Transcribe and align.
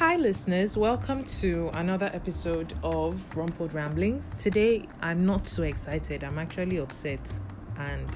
Hi, 0.00 0.16
listeners. 0.16 0.78
Welcome 0.78 1.24
to 1.24 1.68
another 1.74 2.10
episode 2.14 2.72
of 2.82 3.20
Rumpled 3.36 3.74
Ramblings. 3.74 4.30
Today, 4.38 4.88
I'm 5.02 5.26
not 5.26 5.46
so 5.46 5.62
excited. 5.62 6.24
I'm 6.24 6.38
actually 6.38 6.78
upset, 6.78 7.20
and 7.76 8.08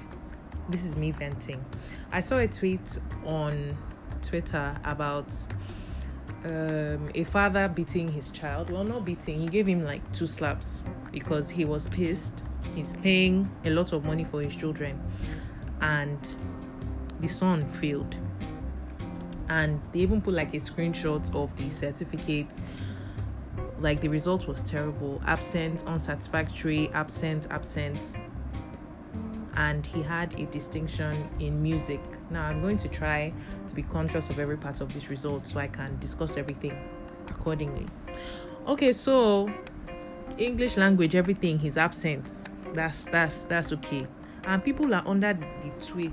this 0.70 0.82
is 0.82 0.96
me 0.96 1.10
venting. 1.10 1.62
I 2.10 2.20
saw 2.22 2.38
a 2.38 2.48
tweet 2.48 2.98
on 3.26 3.76
Twitter 4.22 4.74
about 4.84 5.28
um, 6.46 7.10
a 7.14 7.24
father 7.24 7.68
beating 7.68 8.08
his 8.08 8.30
child. 8.30 8.70
Well, 8.70 8.84
not 8.84 9.04
beating, 9.04 9.42
he 9.42 9.46
gave 9.46 9.66
him 9.66 9.84
like 9.84 10.00
two 10.14 10.26
slaps 10.26 10.84
because 11.12 11.50
he 11.50 11.66
was 11.66 11.88
pissed. 11.88 12.44
He's 12.74 12.94
paying 13.02 13.54
a 13.66 13.70
lot 13.70 13.92
of 13.92 14.06
money 14.06 14.24
for 14.24 14.40
his 14.40 14.56
children, 14.56 14.98
and 15.82 16.18
the 17.20 17.28
son 17.28 17.62
failed 17.74 18.16
and 19.48 19.80
they 19.92 20.00
even 20.00 20.20
put 20.20 20.34
like 20.34 20.54
a 20.54 20.58
screenshot 20.58 21.34
of 21.34 21.54
the 21.56 21.70
certificate. 21.70 22.50
Like 23.80 24.00
the 24.00 24.08
result 24.08 24.46
was 24.46 24.62
terrible. 24.62 25.20
Absent 25.26 25.84
unsatisfactory 25.86 26.90
absent 26.94 27.46
absent. 27.50 27.98
And 29.56 29.86
he 29.86 30.02
had 30.02 30.38
a 30.38 30.46
distinction 30.46 31.28
in 31.38 31.62
music. 31.62 32.00
Now 32.30 32.44
i'm 32.44 32.60
going 32.60 32.78
to 32.78 32.88
try 32.88 33.32
to 33.68 33.74
be 33.74 33.82
conscious 33.82 34.28
of 34.30 34.38
every 34.38 34.56
part 34.56 34.80
of 34.80 34.92
this 34.94 35.10
result 35.10 35.46
so 35.46 35.60
i 35.60 35.66
can 35.66 35.98
discuss 36.00 36.36
everything 36.36 36.76
accordingly. 37.28 37.86
Okay 38.66 38.92
so 38.92 39.52
english 40.38 40.76
language 40.76 41.14
everything 41.14 41.58
he's 41.58 41.76
absent. 41.76 42.26
That's 42.72 43.04
that's 43.06 43.44
that's 43.44 43.72
okay. 43.72 44.06
And 44.46 44.64
people 44.64 44.92
are 44.94 45.06
under 45.06 45.34
the 45.34 45.86
tweet 45.86 46.12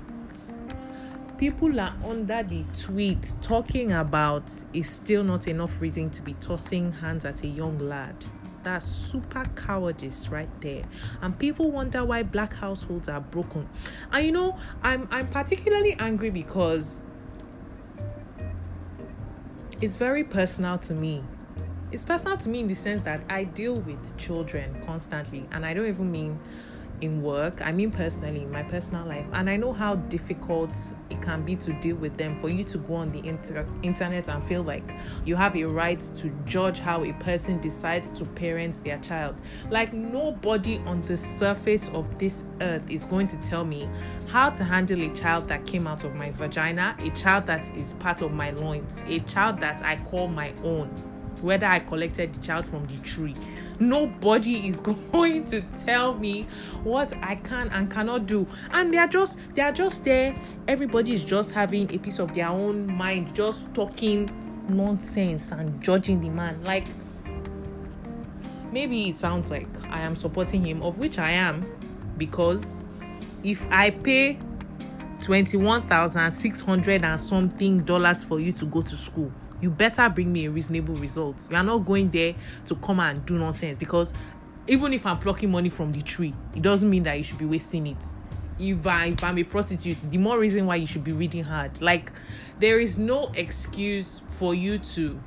people 1.42 1.80
are 1.80 1.92
under 2.04 2.44
the 2.44 2.64
tweet 2.80 3.34
talking 3.42 3.90
about 3.90 4.44
is 4.72 4.88
still 4.88 5.24
not 5.24 5.48
enough 5.48 5.72
reason 5.80 6.08
to 6.08 6.22
be 6.22 6.34
tossing 6.34 6.92
hands 6.92 7.24
at 7.24 7.42
a 7.42 7.48
young 7.48 7.76
lad. 7.80 8.14
That's 8.62 8.86
super 8.86 9.44
cowardice 9.56 10.28
right 10.28 10.48
there. 10.60 10.84
And 11.20 11.36
people 11.36 11.72
wonder 11.72 12.04
why 12.04 12.22
black 12.22 12.54
households 12.54 13.08
are 13.08 13.18
broken. 13.18 13.68
And 14.12 14.24
you 14.24 14.30
know, 14.30 14.56
I'm 14.84 15.08
I'm 15.10 15.26
particularly 15.26 15.96
angry 15.98 16.30
because 16.30 17.00
it's 19.80 19.96
very 19.96 20.22
personal 20.22 20.78
to 20.78 20.94
me. 20.94 21.24
It's 21.90 22.04
personal 22.04 22.36
to 22.36 22.48
me 22.48 22.60
in 22.60 22.68
the 22.68 22.74
sense 22.74 23.02
that 23.02 23.24
I 23.28 23.42
deal 23.42 23.80
with 23.80 24.16
children 24.16 24.80
constantly, 24.86 25.48
and 25.50 25.66
I 25.66 25.74
don't 25.74 25.88
even 25.88 26.08
mean 26.08 26.38
in 27.02 27.20
work, 27.20 27.60
I 27.60 27.72
mean 27.72 27.90
personally, 27.90 28.42
in 28.42 28.50
my 28.50 28.62
personal 28.62 29.04
life, 29.04 29.26
and 29.32 29.50
I 29.50 29.56
know 29.56 29.72
how 29.72 29.96
difficult 29.96 30.70
it 31.10 31.20
can 31.20 31.42
be 31.42 31.56
to 31.56 31.72
deal 31.74 31.96
with 31.96 32.16
them. 32.16 32.40
For 32.40 32.48
you 32.48 32.64
to 32.64 32.78
go 32.78 32.94
on 32.94 33.10
the 33.10 33.26
inter- 33.26 33.66
internet 33.82 34.28
and 34.28 34.42
feel 34.44 34.62
like 34.62 34.94
you 35.24 35.34
have 35.34 35.56
a 35.56 35.64
right 35.64 36.00
to 36.16 36.30
judge 36.46 36.78
how 36.78 37.04
a 37.04 37.12
person 37.14 37.60
decides 37.60 38.12
to 38.12 38.24
parent 38.24 38.82
their 38.84 38.98
child. 38.98 39.40
Like, 39.68 39.92
nobody 39.92 40.78
on 40.86 41.02
the 41.02 41.16
surface 41.16 41.88
of 41.88 42.18
this 42.18 42.44
earth 42.60 42.88
is 42.88 43.04
going 43.04 43.28
to 43.28 43.36
tell 43.48 43.64
me 43.64 43.88
how 44.28 44.50
to 44.50 44.64
handle 44.64 45.02
a 45.02 45.12
child 45.14 45.48
that 45.48 45.66
came 45.66 45.86
out 45.86 46.04
of 46.04 46.14
my 46.14 46.30
vagina, 46.30 46.96
a 47.00 47.10
child 47.10 47.46
that 47.46 47.66
is 47.76 47.94
part 47.94 48.22
of 48.22 48.32
my 48.32 48.50
loins, 48.50 48.92
a 49.08 49.18
child 49.20 49.60
that 49.60 49.82
I 49.84 49.96
call 50.04 50.28
my 50.28 50.54
own, 50.62 50.88
whether 51.40 51.66
I 51.66 51.80
collected 51.80 52.34
the 52.34 52.40
child 52.40 52.64
from 52.66 52.86
the 52.86 52.98
tree 52.98 53.34
nobody 53.80 54.68
is 54.68 54.80
going 55.12 55.44
to 55.46 55.62
tell 55.84 56.14
me 56.14 56.46
what 56.82 57.12
i 57.22 57.34
can 57.34 57.68
and 57.70 57.90
cannot 57.90 58.26
do. 58.26 58.46
And 58.70 58.92
they 58.92 58.98
are 58.98 59.08
just 59.08 59.38
they 59.54 59.62
are 59.62 59.72
just 59.72 60.04
there. 60.04 60.34
Everybody 60.68 61.12
is 61.12 61.24
just 61.24 61.50
having 61.50 61.92
a 61.94 61.98
piece 61.98 62.18
of 62.18 62.34
their 62.34 62.48
own 62.48 62.86
mind 62.86 63.34
just 63.34 63.72
talking 63.74 64.30
nonsense 64.68 65.50
and 65.52 65.82
judging 65.82 66.20
the 66.20 66.28
man. 66.28 66.62
Like 66.64 66.86
maybe 68.72 69.10
it 69.10 69.14
sounds 69.14 69.50
like 69.50 69.68
i 69.90 70.00
am 70.00 70.16
supporting 70.16 70.64
him 70.64 70.82
of 70.82 70.98
which 70.98 71.18
i 71.18 71.30
am 71.30 71.64
because 72.16 72.80
if 73.44 73.64
i 73.70 73.90
pay 73.90 74.38
21,600 75.20 77.04
and 77.04 77.20
something 77.20 77.84
dollars 77.84 78.24
for 78.24 78.40
you 78.40 78.50
to 78.50 78.64
go 78.66 78.82
to 78.82 78.96
school 78.96 79.30
you 79.62 79.70
better 79.70 80.06
bring 80.10 80.30
me 80.32 80.44
a 80.44 80.50
reasonable 80.50 80.96
result. 80.96 81.36
You 81.48 81.56
are 81.56 81.62
not 81.62 81.78
going 81.86 82.10
there 82.10 82.34
to 82.66 82.74
come 82.76 83.00
and 83.00 83.24
do 83.24 83.38
nonsense 83.38 83.78
because 83.78 84.12
even 84.66 84.92
if 84.92 85.06
I'm 85.06 85.18
plucking 85.18 85.50
money 85.50 85.70
from 85.70 85.92
the 85.92 86.02
tree, 86.02 86.34
it 86.54 86.62
doesn't 86.62 86.90
mean 86.90 87.04
that 87.04 87.16
you 87.16 87.24
should 87.24 87.38
be 87.38 87.46
wasting 87.46 87.86
it. 87.86 87.96
If, 88.58 88.86
I, 88.86 89.06
if 89.06 89.24
I'm 89.24 89.38
a 89.38 89.44
prostitute, 89.44 89.98
the 90.10 90.18
more 90.18 90.38
reason 90.38 90.66
why 90.66 90.76
you 90.76 90.86
should 90.86 91.04
be 91.04 91.12
reading 91.12 91.44
hard. 91.44 91.80
Like, 91.80 92.12
there 92.58 92.80
is 92.80 92.98
no 92.98 93.32
excuse 93.34 94.20
for 94.38 94.54
you 94.54 94.78
to 94.78 95.18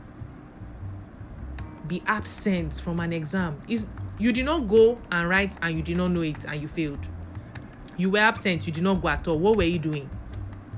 be 1.88 2.03
absent 2.06 2.79
from 2.79 3.00
an 3.00 3.13
exam. 3.13 3.62
Is 3.67 3.88
you 4.19 4.31
did 4.31 4.46
not 4.46 4.67
go 4.67 4.97
and 5.12 5.29
write 5.29 5.57
and 5.62 5.75
you 5.75 5.84
did 5.84 5.97
not 5.97 6.09
know 6.09 6.22
it 6.22 6.38
and 6.47 6.62
you 6.62 6.67
failed. 6.67 7.06
You 7.97 8.09
were 8.09 8.19
absent, 8.19 8.67
you 8.67 8.73
did 8.73 8.84
not 8.84 9.02
go 9.02 9.07
at 9.09 9.28
all. 9.28 9.40
What 9.40 9.57
were 9.57 9.63
you 9.63 9.79
doing? 9.79 10.09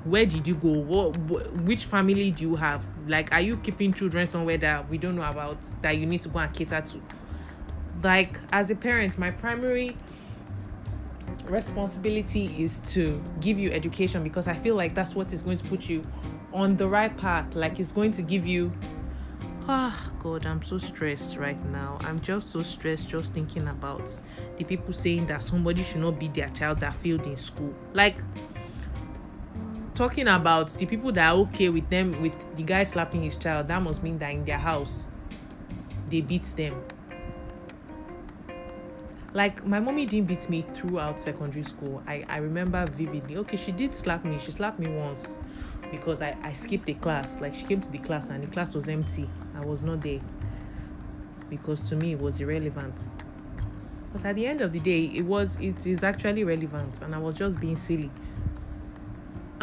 Where 0.10 0.26
did 0.26 0.48
you 0.48 0.56
go? 0.56 0.70
What, 0.70 1.18
which 1.64 1.86
family 1.86 2.32
do 2.32 2.44
you 2.44 2.56
have? 2.56 2.86
Like 3.08 3.32
are 3.34 3.42
you 3.42 3.58
keeping 3.58 3.94
children 3.94 4.28
somewhere 4.28 4.58
that 4.58 4.90
we 4.90 4.98
don't 4.98 5.16
know 5.16 5.24
about 5.24 5.58
that 5.82 5.98
you 5.98 6.06
need 6.06 6.22
to 6.22 6.30
go 6.30 6.40
and 6.40 6.54
cater 6.54 6.82
to? 6.82 7.02
Like 8.04 8.40
as 8.52 8.70
a 8.70 8.76
parent 8.76 9.18
my 9.18 9.32
primary 9.32 9.96
responsibility 11.46 12.54
is 12.62 12.80
to 12.80 13.22
give 13.40 13.58
you 13.58 13.72
education 13.72 14.22
because 14.22 14.48
i 14.48 14.54
feel 14.54 14.76
like 14.76 14.94
that's 14.94 15.16
what 15.16 15.32
is 15.32 15.44
going 15.44 15.58
to 15.58 15.64
put 15.66 15.88
you 15.88 16.04
on 16.54 16.76
the 16.78 16.88
right 16.88 17.16
path. 17.18 17.56
Like 17.56 17.80
it's 17.80 17.92
going 17.92 18.12
to 18.14 18.22
give 18.22 18.46
you 18.46 18.72
ah 19.70 20.12
god 20.20 20.46
i'm 20.46 20.64
so 20.64 20.78
stressed 20.78 21.36
right 21.36 21.64
now. 21.66 21.98
I'm 22.02 22.20
just 22.20 22.52
so 22.52 22.64
stressed 22.64 23.10
just 23.10 23.34
thinking 23.34 23.68
about 23.68 24.10
the 24.58 24.64
people 24.64 24.94
saying 24.94 25.28
that 25.28 25.44
somebody 25.44 25.84
should 25.84 26.02
not 26.02 26.20
be 26.20 26.30
their 26.30 26.50
child 26.50 26.80
that 26.80 26.96
failed 26.96 27.28
in 27.28 27.38
school. 27.38 27.74
Like 27.94 28.16
talking 29.98 30.28
about 30.28 30.70
the 30.76 30.86
people 30.86 31.12
that 31.12 31.34
are 31.34 31.40
okay 31.40 31.70
with 31.70 31.90
them 31.90 32.22
with 32.22 32.56
the 32.56 32.62
guy 32.62 32.84
slapping 32.84 33.24
his 33.24 33.36
child 33.36 33.68
that 33.68 33.82
must 33.82 34.04
mean 34.04 34.20
that 34.20 34.32
in 34.32 34.46
their 34.46 34.60
house 34.60 35.08
they 36.10 36.22
beat 36.22 36.44
them. 36.56 36.82
Like 39.34 39.66
my 39.66 39.80
mommy 39.80 40.06
didn't 40.06 40.28
beat 40.28 40.48
me 40.50 40.66
throughout 40.76 41.20
secondary 41.20 41.64
school. 41.64 42.04
I 42.06 42.24
i 42.30 42.38
remember 42.38 42.86
vividly. 42.86 43.38
Okay 43.38 43.58
she 43.58 43.72
did 43.72 43.96
slap 43.96 44.24
me. 44.24 44.38
She 44.40 44.52
slapped 44.52 44.80
me 44.80 44.88
once 44.88 45.40
because 45.90 46.22
i 46.22 46.38
i 46.44 46.52
skipped 46.54 46.88
a 46.90 46.94
class. 46.94 47.40
Like 47.42 47.56
she 47.56 47.64
came 47.64 47.82
to 47.82 47.90
the 47.90 47.98
class 47.98 48.30
and 48.30 48.44
the 48.44 48.48
class 48.48 48.76
was 48.76 48.88
empty. 48.88 49.28
I 49.56 49.66
was 49.66 49.82
not 49.82 50.02
there 50.02 50.22
because 51.50 51.82
to 51.90 51.96
me 51.96 52.14
it 52.14 52.20
was 52.20 52.40
irrelevant. 52.40 52.96
But 54.14 54.26
at 54.26 54.36
the 54.36 54.46
end 54.46 54.62
of 54.62 54.74
the 54.74 54.80
day 54.80 55.06
it 55.06 55.24
was 55.24 55.58
it 55.60 55.88
is 55.88 56.04
actually 56.04 56.44
relevant 56.44 56.94
and 57.02 57.14
i 57.14 57.18
was 57.18 57.36
just 57.36 57.60
being 57.60 57.76
silly 57.76 58.10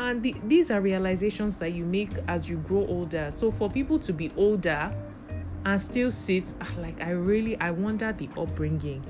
and 0.05 0.23
the, 0.23 0.35
these 0.45 0.71
are 0.71 0.81
realizations 0.81 1.57
that 1.59 1.73
you 1.73 1.85
make 1.85 2.11
as 2.29 2.49
you 2.49 2.57
grow 2.59 2.87
older. 2.87 3.31
So 3.31 3.51
for 3.51 3.71
people 3.71 3.99
to 4.01 4.13
be 4.13 4.31
older 4.37 4.95
and 5.65 5.81
still 5.81 6.11
sit 6.11 6.53
ah, 6.61 6.69
like 6.79 7.01
i 7.01 7.11
really 7.11 7.59
i 7.61 7.71
wonder 7.71 8.13
the 8.13 8.29
upbringing. 8.39 9.05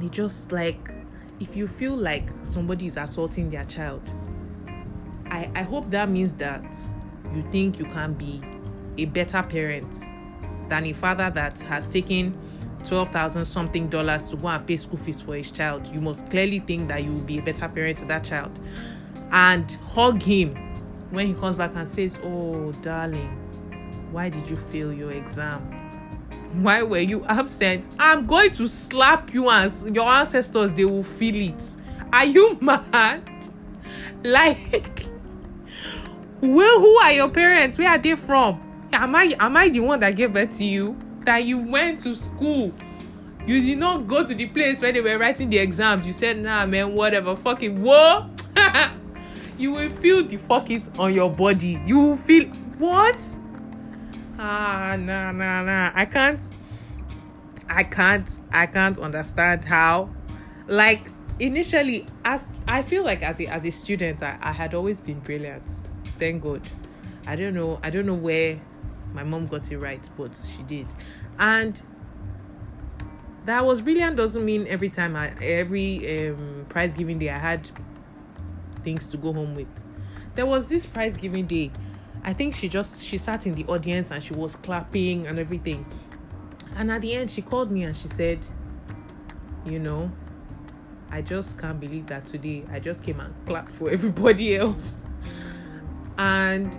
It 0.00 0.10
just 0.12 0.52
like 0.52 0.92
if 1.40 1.56
you 1.56 1.68
feel 1.68 1.96
like 1.96 2.28
somebody 2.42 2.86
is 2.86 2.96
assaulting 2.96 3.50
their 3.50 3.64
child 3.64 4.02
i 5.30 5.50
i 5.54 5.62
hope 5.62 5.88
that 5.90 6.08
means 6.08 6.32
that 6.34 6.64
you 7.34 7.44
think 7.52 7.78
you 7.78 7.84
can 7.86 8.14
be 8.14 8.42
a 8.96 9.04
better 9.04 9.42
parent 9.42 9.92
than 10.68 10.86
a 10.86 10.92
father 10.92 11.30
that 11.30 11.60
has 11.60 11.86
taken 11.88 12.36
12,000 12.86 13.44
something 13.44 13.88
dollars 13.88 14.28
to 14.28 14.36
go 14.36 14.48
and 14.48 14.66
pay 14.66 14.76
school 14.76 14.98
fees 14.98 15.20
for 15.20 15.34
his 15.34 15.50
child. 15.50 15.86
You 15.88 16.00
must 16.00 16.30
clearly 16.30 16.60
think 16.60 16.86
that 16.88 17.02
you 17.02 17.12
will 17.12 17.22
be 17.22 17.38
a 17.38 17.42
better 17.42 17.68
parent 17.68 17.98
to 17.98 18.04
that 18.04 18.24
child 18.24 18.56
and 19.32 19.70
hug 19.92 20.22
him 20.22 20.54
when 21.10 21.26
he 21.26 21.34
comes 21.34 21.56
back 21.56 21.72
and 21.74 21.88
says, 21.88 22.18
Oh, 22.22 22.72
darling, 22.82 23.28
why 24.10 24.28
did 24.28 24.48
you 24.48 24.56
fail 24.70 24.92
your 24.92 25.10
exam? 25.10 25.74
Why 26.62 26.82
were 26.82 26.98
you 26.98 27.24
absent? 27.26 27.86
I'm 27.98 28.26
going 28.26 28.52
to 28.52 28.68
slap 28.68 29.32
you 29.34 29.48
and 29.50 29.94
your 29.94 30.08
ancestors, 30.08 30.72
they 30.72 30.84
will 30.84 31.04
feel 31.04 31.50
it. 31.50 31.60
Are 32.12 32.24
you 32.24 32.58
mad? 32.60 33.22
Like, 34.24 35.06
well, 36.40 36.80
who 36.80 36.96
are 36.98 37.12
your 37.12 37.28
parents? 37.28 37.78
Where 37.78 37.88
are 37.88 37.98
they 37.98 38.16
from? 38.16 38.60
Am 38.92 39.14
I 39.14 39.36
am 39.38 39.56
I 39.56 39.68
the 39.68 39.80
one 39.80 40.00
that 40.00 40.16
gave 40.16 40.32
birth 40.32 40.56
to 40.56 40.64
you? 40.64 40.96
That 41.24 41.44
you 41.44 41.58
went 41.58 42.00
to 42.02 42.14
school? 42.14 42.72
You 43.46 43.62
did 43.62 43.78
not 43.78 44.06
go 44.06 44.24
to 44.24 44.34
the 44.34 44.46
place 44.46 44.80
where 44.80 44.92
they 44.92 45.00
were 45.00 45.18
writing 45.18 45.50
the 45.50 45.58
exams. 45.58 46.06
You 46.06 46.12
said, 46.12 46.38
nah, 46.42 46.66
man, 46.66 46.94
whatever. 46.94 47.34
Fucking 47.36 47.82
whoa. 47.82 48.28
you 49.58 49.72
will 49.72 49.90
feel 49.96 50.24
the 50.24 50.38
fuckings 50.38 50.96
on 50.98 51.12
your 51.12 51.30
body. 51.30 51.80
You 51.86 51.98
will 51.98 52.16
feel 52.16 52.46
what? 52.78 53.18
Ah, 54.38 54.96
nah, 54.98 55.32
nah, 55.32 55.62
nah. 55.62 55.90
I 55.94 56.04
can't. 56.04 56.40
I 57.68 57.82
can't. 57.82 58.28
I 58.52 58.66
can't 58.66 58.98
understand 58.98 59.64
how. 59.64 60.10
Like 60.68 61.10
initially, 61.38 62.06
as 62.24 62.46
I 62.66 62.82
feel 62.82 63.04
like 63.04 63.22
as 63.22 63.40
a 63.40 63.46
as 63.48 63.64
a 63.64 63.70
student, 63.70 64.22
I, 64.22 64.38
I 64.40 64.52
had 64.52 64.74
always 64.74 65.00
been 65.00 65.20
brilliant. 65.20 65.64
Thank 66.18 66.42
God. 66.42 66.68
I 67.26 67.36
don't 67.36 67.54
know. 67.54 67.80
I 67.82 67.90
don't 67.90 68.06
know 68.06 68.14
where 68.14 68.60
my 69.12 69.24
mom 69.24 69.46
got 69.46 69.70
it 69.70 69.78
right, 69.78 70.08
but 70.16 70.30
she 70.56 70.62
did. 70.62 70.86
And 71.38 71.80
that 73.46 73.64
was 73.64 73.80
brilliant 73.80 74.16
doesn't 74.16 74.44
mean 74.44 74.66
every 74.68 74.90
time 74.90 75.16
I 75.16 75.30
every 75.40 76.28
um 76.28 76.66
prize 76.68 76.92
giving 76.92 77.18
day 77.18 77.30
I 77.30 77.38
had 77.38 77.70
things 78.88 79.06
to 79.10 79.18
go 79.18 79.34
home 79.34 79.54
with. 79.54 79.68
There 80.34 80.46
was 80.46 80.66
this 80.66 80.86
prize 80.86 81.18
giving 81.18 81.46
day. 81.46 81.70
I 82.22 82.32
think 82.32 82.56
she 82.56 82.70
just 82.70 83.04
she 83.04 83.18
sat 83.18 83.46
in 83.46 83.52
the 83.52 83.66
audience 83.66 84.10
and 84.10 84.24
she 84.24 84.32
was 84.32 84.56
clapping 84.56 85.26
and 85.26 85.38
everything. 85.38 85.84
And 86.76 86.90
at 86.90 87.02
the 87.02 87.12
end 87.14 87.30
she 87.30 87.42
called 87.42 87.70
me 87.70 87.82
and 87.82 87.94
she 87.94 88.08
said, 88.08 88.38
you 89.66 89.78
know, 89.78 90.10
I 91.10 91.20
just 91.20 91.58
can't 91.58 91.78
believe 91.78 92.06
that 92.06 92.24
today 92.24 92.64
I 92.72 92.80
just 92.80 93.02
came 93.02 93.20
and 93.20 93.34
clapped 93.46 93.72
for 93.72 93.90
everybody 93.96 94.56
else. 94.56 94.96
And 96.16 96.74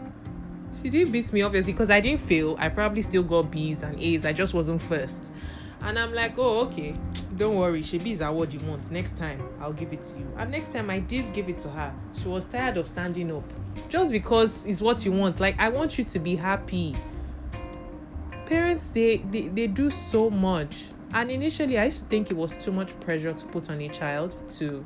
she 0.82 0.90
didn't 0.90 1.12
beat 1.12 1.32
me 1.32 1.44
obviously 1.44 1.74
because 1.74 1.92
I 1.92 2.00
didn't 2.00 2.22
fail. 2.22 2.56
I 2.58 2.70
probably 2.70 3.04
still 3.04 3.24
got 3.24 3.52
B's 3.52 3.84
and 3.84 4.00
A's. 4.00 4.26
I 4.26 4.34
just 4.34 4.56
wasn't 4.56 4.82
first. 4.82 5.22
And 5.82 5.98
I'm 5.98 6.14
like, 6.14 6.38
oh, 6.38 6.66
okay, 6.66 6.96
don't 7.38 7.56
worry. 7.56 7.82
She 7.82 7.98
is 7.98 8.22
award 8.22 8.52
you 8.52 8.60
want. 8.60 8.92
Next 8.92 9.16
time, 9.16 9.42
I'll 9.62 9.74
give 9.74 9.94
it 9.94 10.04
to 10.04 10.18
you. 10.18 10.28
And 10.38 10.52
next 10.52 10.74
time, 10.74 10.90
I 10.90 11.00
did 11.00 11.32
give 11.34 11.48
it 11.48 11.58
to 11.60 11.70
her. 11.70 11.94
She 12.22 12.28
was 12.28 12.46
tired 12.46 12.78
of 12.78 12.88
standing 12.88 13.32
up. 13.32 13.44
Just 13.88 14.12
because 14.12 14.66
it's 14.66 14.82
what 14.82 15.06
you 15.06 15.12
want. 15.12 15.40
Like, 15.40 15.58
I 15.58 15.70
want 15.70 15.98
you 15.98 16.04
to 16.04 16.20
be 16.20 16.36
happy. 16.36 16.98
Parents, 18.46 18.90
they, 18.90 19.18
they, 19.18 19.48
they 19.48 19.68
do 19.68 19.90
so 19.90 20.30
much. 20.30 20.76
And 21.14 21.32
initially, 21.32 21.78
I 21.80 21.86
used 21.86 22.04
to 22.04 22.06
think 22.06 22.30
it 22.30 22.38
was 22.38 22.58
too 22.58 22.72
much 22.72 22.98
pressure 23.00 23.34
to 23.34 23.46
put 23.48 23.70
on 23.70 23.80
a 23.82 23.90
child 23.90 24.36
to 24.58 24.86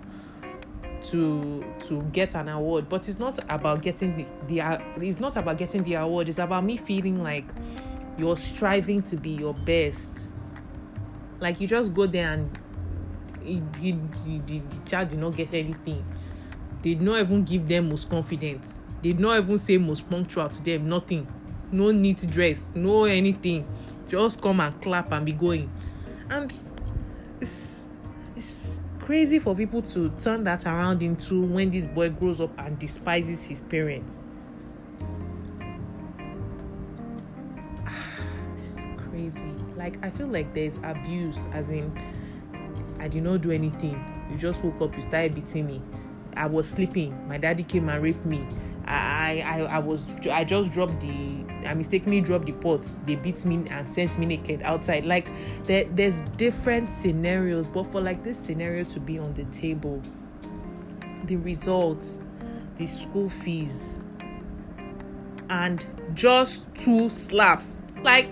to 1.04 1.66
to 1.86 2.02
get 2.14 2.34
an 2.34 2.48
award 2.48 2.88
but 2.88 3.10
it's 3.10 3.20
not 3.20 3.38
about 3.50 3.82
getting 3.82 4.16
the, 4.16 4.26
the 4.48 5.06
it's 5.06 5.20
not 5.20 5.36
about 5.36 5.58
getting 5.58 5.84
the 5.84 5.96
award 5.96 6.30
it's 6.30 6.40
about 6.40 6.64
me 6.64 6.78
feeling 6.78 7.22
like 7.22 7.44
you're 8.18 8.38
striving 8.38 9.02
to 9.02 9.18
be 9.18 9.32
your 9.32 9.54
best 9.54 10.30
like 11.44 11.60
you 11.60 11.68
just 11.68 11.94
go 11.94 12.08
there 12.08 12.32
and 12.32 12.58
he, 13.44 13.62
he, 13.78 13.92
he, 14.26 14.40
the 14.48 14.62
child 14.86 15.10
did 15.10 15.20
not 15.20 15.36
get 15.36 15.54
anything. 15.54 16.06
They 16.82 16.94
did 16.94 17.02
not 17.02 17.20
even 17.20 17.44
give 17.44 17.68
them 17.68 17.90
most 17.90 18.10
confidence 18.10 18.80
They 19.02 19.10
did 19.10 19.20
not 19.20 19.38
even 19.38 19.58
say 19.58 19.78
most 19.78 20.10
punctual 20.10 20.50
to 20.50 20.64
them. 20.64 20.88
Nothing. 20.88 21.28
No 21.70 21.92
neat 21.92 22.26
dress. 22.32 22.70
No 22.74 23.04
anything. 23.04 23.68
Just 24.08 24.42
come 24.42 24.62
and 24.62 24.82
clap 24.82 25.12
and 25.12 25.26
be 25.26 25.34
going. 25.34 25.70
And 26.30 26.54
it's 27.42 27.90
it's 28.38 28.80
crazy 29.02 29.38
for 29.38 29.54
people 29.54 29.82
to 29.82 30.10
turn 30.22 30.46
that 30.46 30.66
around 30.66 31.04
into 31.04 31.42
when 31.42 31.72
this 31.72 31.86
boy 31.86 32.10
grows 32.10 32.40
up 32.40 32.58
and 32.58 32.80
despises 32.80 33.44
his 33.44 33.60
parents. 33.60 34.22
it's 38.56 38.88
crazy 39.10 39.63
like 39.84 39.98
i 40.02 40.10
feel 40.10 40.28
like 40.28 40.54
there's 40.54 40.78
abuse 40.84 41.48
as 41.52 41.70
in 41.70 41.92
i 43.00 43.08
did 43.08 43.22
not 43.22 43.42
do 43.42 43.52
anything. 43.52 44.02
You 44.32 44.38
just 44.38 44.64
woke 44.64 44.82
up 44.82 44.96
you 44.96 45.02
started 45.02 45.36
beating 45.36 45.68
me. 45.68 45.82
I 46.38 46.46
was 46.48 46.68
sleeping. 46.68 47.28
My 47.28 47.38
daddy 47.38 47.64
came 47.64 47.90
and 47.90 48.02
raped 48.02 48.26
me. 48.26 48.48
I 48.86 49.44
i 49.46 49.60
i 49.78 49.80
was 49.80 50.06
i 50.32 50.44
just 50.46 50.72
dropped 50.72 51.02
the 51.02 51.46
i 51.68 51.74
mistakenly 51.74 52.22
dropped 52.22 52.46
the 52.46 52.54
pot. 52.54 52.88
They 53.06 53.16
beat 53.16 53.44
me 53.44 53.56
and 53.70 53.88
sent 53.88 54.18
me 54.18 54.26
naked 54.26 54.62
outside. 54.62 55.04
Like 55.04 55.28
there, 55.66 55.84
there's 55.92 56.22
different 56.38 56.94
scenarios 56.94 57.68
but 57.68 57.92
for 57.92 58.00
like 58.00 58.24
this 58.24 58.40
scenario 58.40 58.86
to 58.86 59.00
be 59.02 59.20
on 59.20 59.34
the 59.34 59.44
table 59.46 60.02
the 61.26 61.36
results 61.38 62.20
the 62.78 62.88
school 62.88 63.30
fees 63.30 64.00
and 65.50 65.86
just 66.16 66.66
two 66.74 67.10
slaps. 67.10 67.82
Like 68.02 68.30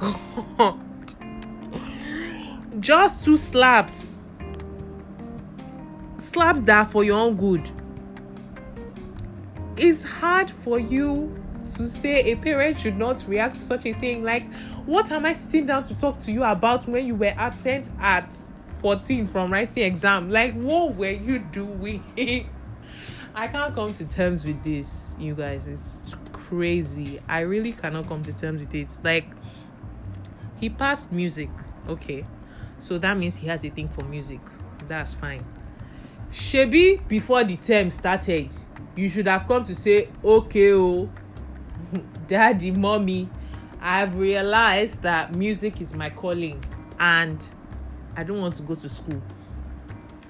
God. 0.00 0.78
Just 2.80 3.24
two 3.24 3.36
slaps. 3.36 4.18
Slaps 6.18 6.62
that 6.62 6.90
for 6.90 7.04
your 7.04 7.18
own 7.18 7.36
good. 7.36 7.70
It's 9.76 10.02
hard 10.02 10.50
for 10.50 10.78
you 10.78 11.36
to 11.76 11.88
say 11.88 12.32
a 12.32 12.36
parent 12.36 12.78
should 12.78 12.96
not 12.96 13.24
react 13.28 13.56
to 13.56 13.64
such 13.64 13.86
a 13.86 13.92
thing. 13.92 14.22
Like, 14.22 14.52
what 14.86 15.10
am 15.12 15.26
I 15.26 15.34
sitting 15.34 15.66
down 15.66 15.84
to 15.84 15.94
talk 15.94 16.18
to 16.20 16.32
you 16.32 16.44
about 16.44 16.88
when 16.88 17.06
you 17.06 17.14
were 17.14 17.34
absent 17.36 17.90
at 18.00 18.32
14 18.82 19.26
from 19.26 19.52
writing 19.52 19.82
exam? 19.82 20.30
Like, 20.30 20.54
what 20.54 20.96
were 20.96 21.10
you 21.10 21.38
doing? 21.38 22.02
I 23.34 23.46
can't 23.46 23.74
come 23.74 23.94
to 23.94 24.04
terms 24.06 24.44
with 24.44 24.62
this, 24.64 25.14
you 25.18 25.34
guys. 25.34 25.62
It's 25.66 26.10
crazy. 26.32 27.20
I 27.28 27.40
really 27.40 27.72
cannot 27.72 28.08
come 28.08 28.22
to 28.24 28.32
terms 28.32 28.62
with 28.62 28.74
it. 28.74 28.88
Like, 29.04 29.26
he 30.60 30.68
passed 30.68 31.10
music. 31.10 31.48
Okay. 31.88 32.24
So 32.80 32.98
that 32.98 33.16
means 33.16 33.36
he 33.36 33.46
has 33.48 33.64
a 33.64 33.70
thing 33.70 33.88
for 33.88 34.04
music. 34.04 34.40
That's 34.88 35.14
fine. 35.14 35.44
Shebi, 36.32 37.06
before 37.08 37.44
the 37.44 37.56
term 37.56 37.90
started, 37.90 38.54
you 38.96 39.08
should 39.08 39.26
have 39.26 39.48
come 39.48 39.64
to 39.64 39.74
say, 39.74 40.08
okay, 40.22 40.72
oh, 40.72 41.10
daddy, 42.28 42.70
mommy, 42.70 43.28
I've 43.80 44.14
realized 44.16 45.02
that 45.02 45.34
music 45.34 45.80
is 45.80 45.94
my 45.94 46.10
calling 46.10 46.62
and 46.98 47.42
I 48.16 48.22
don't 48.22 48.40
want 48.40 48.56
to 48.56 48.62
go 48.62 48.74
to 48.74 48.88
school. 48.88 49.20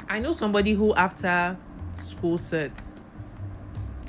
I 0.08 0.18
know 0.18 0.32
somebody 0.32 0.72
who, 0.72 0.94
after 0.94 1.56
school 1.98 2.38
sets, 2.38 2.92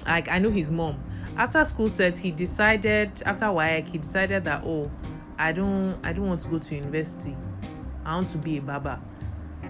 like 0.06 0.29
I 0.29 0.39
know 0.39 0.50
his 0.50 0.71
mom, 0.71 1.03
after 1.38 1.63
school 1.65 1.89
sets, 1.89 2.19
he 2.19 2.31
decided, 2.31 3.21
after 3.25 3.45
WAEC, 3.45 3.88
he 3.88 3.97
decided 3.97 4.44
that, 4.45 4.63
oh, 4.65 4.89
I 5.41 5.51
don't 5.51 5.97
I 6.03 6.13
don't 6.13 6.27
want 6.27 6.41
to 6.41 6.47
go 6.49 6.59
to 6.59 6.75
university. 6.75 7.35
I 8.05 8.13
want 8.13 8.31
to 8.31 8.38
be 8.38 8.57
a 8.57 8.61
barber. 8.61 9.01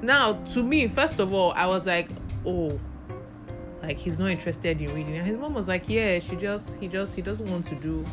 Now, 0.02 0.34
to 0.54 0.62
me, 0.62 0.90
first 0.90 1.18
of 1.20 1.32
all, 1.32 1.54
I 1.54 1.66
was 1.66 1.86
like, 1.86 2.10
oh, 2.46 2.78
like 3.82 3.98
he's 3.98 4.20
not 4.20 4.32
interested 4.32 4.82
in 4.82 4.94
reading. 4.94 5.16
And 5.16 5.26
his 5.26 5.38
mom 5.38 5.54
was 5.54 5.70
like, 5.70 5.88
yeah, 5.88 6.20
she 6.20 6.36
just 6.36 6.76
he 6.76 6.90
just 6.90 7.14
he 7.14 7.22
doesn't 7.22 7.50
want 7.50 7.68
to 7.68 7.76
do 7.76 8.04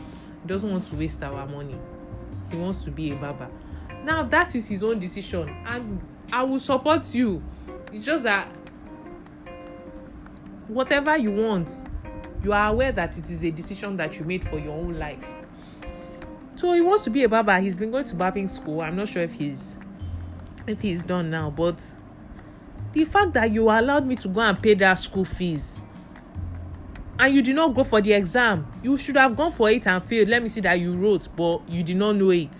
he 0.43 0.49
doesn't 0.49 0.71
want 0.71 0.89
to 0.91 0.97
waste 0.97 1.21
our 1.25 1.49
money. 1.49 1.77
He 2.53 2.57
wants 2.57 2.85
to 2.85 2.93
be 2.93 3.11
a 3.11 3.17
barber. 3.17 3.51
Now 4.05 4.23
that 4.23 4.55
is 4.55 4.69
his 4.69 4.85
own 4.85 5.01
decision, 5.01 5.49
and 5.67 6.01
I 6.33 6.45
will 6.45 6.61
support 6.61 7.13
you. 7.13 7.43
It's 7.93 8.07
just 8.07 8.23
that 8.23 8.47
whatever 10.69 11.17
you 11.17 11.33
want, 11.33 11.71
you 12.45 12.53
are 12.53 12.69
aware 12.69 12.93
that 12.93 13.19
it 13.19 13.29
is 13.29 13.43
a 13.43 13.51
decision 13.51 13.97
that 13.97 14.17
you 14.17 14.25
made 14.25 14.49
for 14.49 14.61
your 14.61 14.75
own 14.75 14.97
life 14.97 15.25
so 16.59 16.73
he 16.73 16.81
wants 16.81 17.05
to 17.05 17.11
be 17.11 17.23
a 17.23 17.29
barber. 17.29 17.61
He's 17.61 17.79
been 17.79 17.93
going 17.93 18.05
to 18.07 18.17
barbering 18.17 18.49
school. 18.49 18.81
I'm 18.81 18.97
not 18.97 19.07
sure 19.07 19.23
if 19.23 19.33
he's 19.33 19.79
if 20.67 20.81
he's 20.81 21.05
done 21.05 21.31
now, 21.31 21.51
but 21.51 21.81
the 22.93 23.05
fact 23.05 23.35
that 23.35 23.53
you 23.53 23.71
allowed 23.71 24.05
me 24.05 24.17
to 24.17 24.29
go 24.29 24.41
and 24.41 24.61
pay 24.61 24.75
that 24.75 24.95
school 24.95 25.25
fees 25.25 25.81
and 27.21 27.33
you 27.33 27.43
did 27.43 27.55
not 27.55 27.75
go 27.75 27.85
for 27.85 28.01
the 28.01 28.13
exam, 28.13 28.67
you 28.83 28.97
should 28.97 29.17
have 29.17 29.37
gone 29.37 29.53
for 29.53 29.71
it 29.71 29.87
and 29.87 30.03
failed. 30.03 30.29
Let 30.29 30.43
me 30.43 30.49
see 30.49 30.61
that 30.63 30.81
you 30.81 30.95
wrote, 30.95 31.29
but 31.37 31.69
you 31.69 31.85
did 31.85 31.97
not 31.97 32.17
know 32.17 32.31
it. 32.31 32.51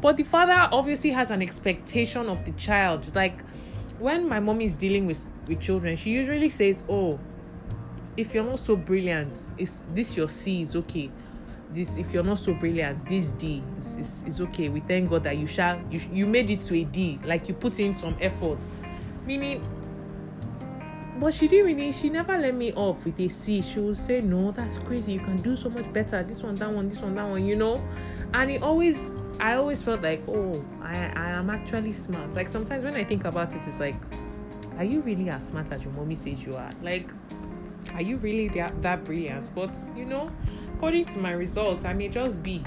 But 0.00 0.16
the 0.16 0.22
father 0.22 0.68
obviously 0.72 1.10
has 1.10 1.32
an 1.32 1.42
expectation 1.42 2.28
of 2.28 2.44
the 2.44 2.52
child. 2.52 3.12
Like 3.16 3.42
when 3.98 4.28
my 4.28 4.38
mom 4.38 4.60
is 4.60 4.76
dealing 4.76 5.06
with 5.06 5.26
with 5.48 5.60
children, 5.60 5.96
she 5.96 6.10
usually 6.10 6.48
says, 6.48 6.84
"Oh, 6.88 7.18
if 8.16 8.32
you're 8.32 8.44
not 8.44 8.60
so 8.60 8.76
brilliant, 8.76 9.34
is 9.58 9.82
this 9.92 10.16
your 10.16 10.28
C 10.28 10.62
is 10.62 10.76
okay." 10.76 11.10
This 11.74 11.96
if 11.96 12.12
you're 12.12 12.22
not 12.22 12.38
so 12.38 12.54
brilliant 12.54 13.06
this 13.08 13.32
d 13.32 13.62
is, 13.76 13.96
is, 13.96 14.24
is 14.26 14.40
okay. 14.40 14.68
We 14.68 14.80
thank 14.80 15.10
god 15.10 15.24
that 15.24 15.38
you 15.38 15.46
shall 15.46 15.80
you, 15.90 16.00
you 16.12 16.26
made 16.26 16.50
it 16.50 16.60
to 16.62 16.74
a 16.74 16.84
d. 16.84 17.18
Like 17.24 17.48
you 17.48 17.54
put 17.54 17.80
in 17.80 17.94
some 17.94 18.16
effort. 18.20 18.58
Meaning 19.26 19.64
but 21.18 21.32
she 21.32 21.46
didn't 21.46 21.66
really 21.66 21.92
she 21.92 22.08
never 22.08 22.36
let 22.36 22.54
me 22.54 22.72
off 22.72 23.04
with 23.04 23.18
a 23.20 23.28
c. 23.28 23.62
She 23.62 23.80
would 23.80 23.96
say 23.96 24.20
no 24.20 24.50
that's 24.52 24.78
crazy. 24.78 25.12
You 25.12 25.20
can 25.20 25.40
do 25.40 25.56
so 25.56 25.70
much 25.70 25.90
better. 25.92 26.22
This 26.22 26.42
one 26.42 26.54
that 26.56 26.70
one 26.70 26.88
this 26.88 27.00
one 27.00 27.14
that 27.14 27.28
one 27.28 27.44
you 27.44 27.56
know? 27.56 27.82
And 28.34 28.50
it 28.50 28.62
always 28.62 28.96
i 29.40 29.54
always 29.54 29.82
felt 29.82 30.02
like 30.02 30.22
oh 30.28 30.64
i 30.82 30.94
i 30.94 31.30
am 31.30 31.50
actually 31.50 31.92
smart. 31.92 32.34
Like 32.34 32.48
sometimes 32.48 32.84
when 32.84 32.96
i 32.96 33.04
think 33.04 33.24
about 33.24 33.54
it 33.54 33.62
it's 33.66 33.80
like 33.80 33.96
are 34.78 34.84
you 34.84 35.00
really 35.00 35.28
as 35.28 35.46
smart 35.46 35.70
as 35.70 35.82
your 35.82 35.92
mommy 35.92 36.14
says 36.14 36.40
you 36.40 36.56
are? 36.56 36.70
Like 36.82 37.10
are 37.94 38.02
you 38.02 38.16
really 38.18 38.48
that, 38.48 38.80
that 38.82 39.04
brilliant? 39.04 39.54
But 39.54 39.76
you 39.96 40.04
know 40.04 40.30
according 40.82 41.04
to 41.04 41.16
my 41.16 41.30
results, 41.30 41.84
I 41.84 41.92
may 41.92 42.08
just 42.08 42.42
be. 42.42 42.60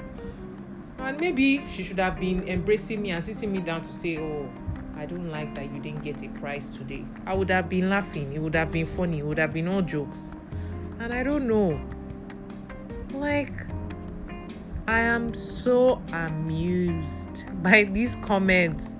And 1.00 1.20
maybe 1.20 1.62
she 1.70 1.84
should 1.84 2.00
have 2.00 2.18
been 2.18 2.48
embracing 2.48 3.02
me 3.02 3.12
and 3.12 3.22
sitting 3.22 3.52
me 3.52 3.60
down 3.60 3.82
to 3.82 3.92
say, 3.92 4.18
Oh, 4.18 4.50
I 4.96 5.06
don't 5.06 5.30
like 5.30 5.54
that 5.56 5.70
you 5.70 5.82
didn't 5.82 6.02
get 6.02 6.24
a 6.24 6.30
prize 6.40 6.70
today. 6.70 7.04
I 7.26 7.34
would 7.34 7.50
have 7.50 7.68
been 7.68 7.90
laughing. 7.90 8.32
It 8.32 8.42
would 8.42 8.56
have 8.56 8.72
been 8.72 8.86
funny. 8.86 9.20
It 9.20 9.26
would 9.26 9.38
have 9.38 9.52
been 9.52 9.68
all 9.68 9.82
jokes. 9.82 10.32
And 11.00 11.14
I 11.14 11.24
don't 11.24 11.46
know. 11.46 11.78
Like, 13.12 13.52
I 14.88 15.00
am 15.00 15.34
so 15.34 16.02
amused 16.14 17.44
by 17.62 17.84
these 17.84 18.16
comments. 18.24 18.92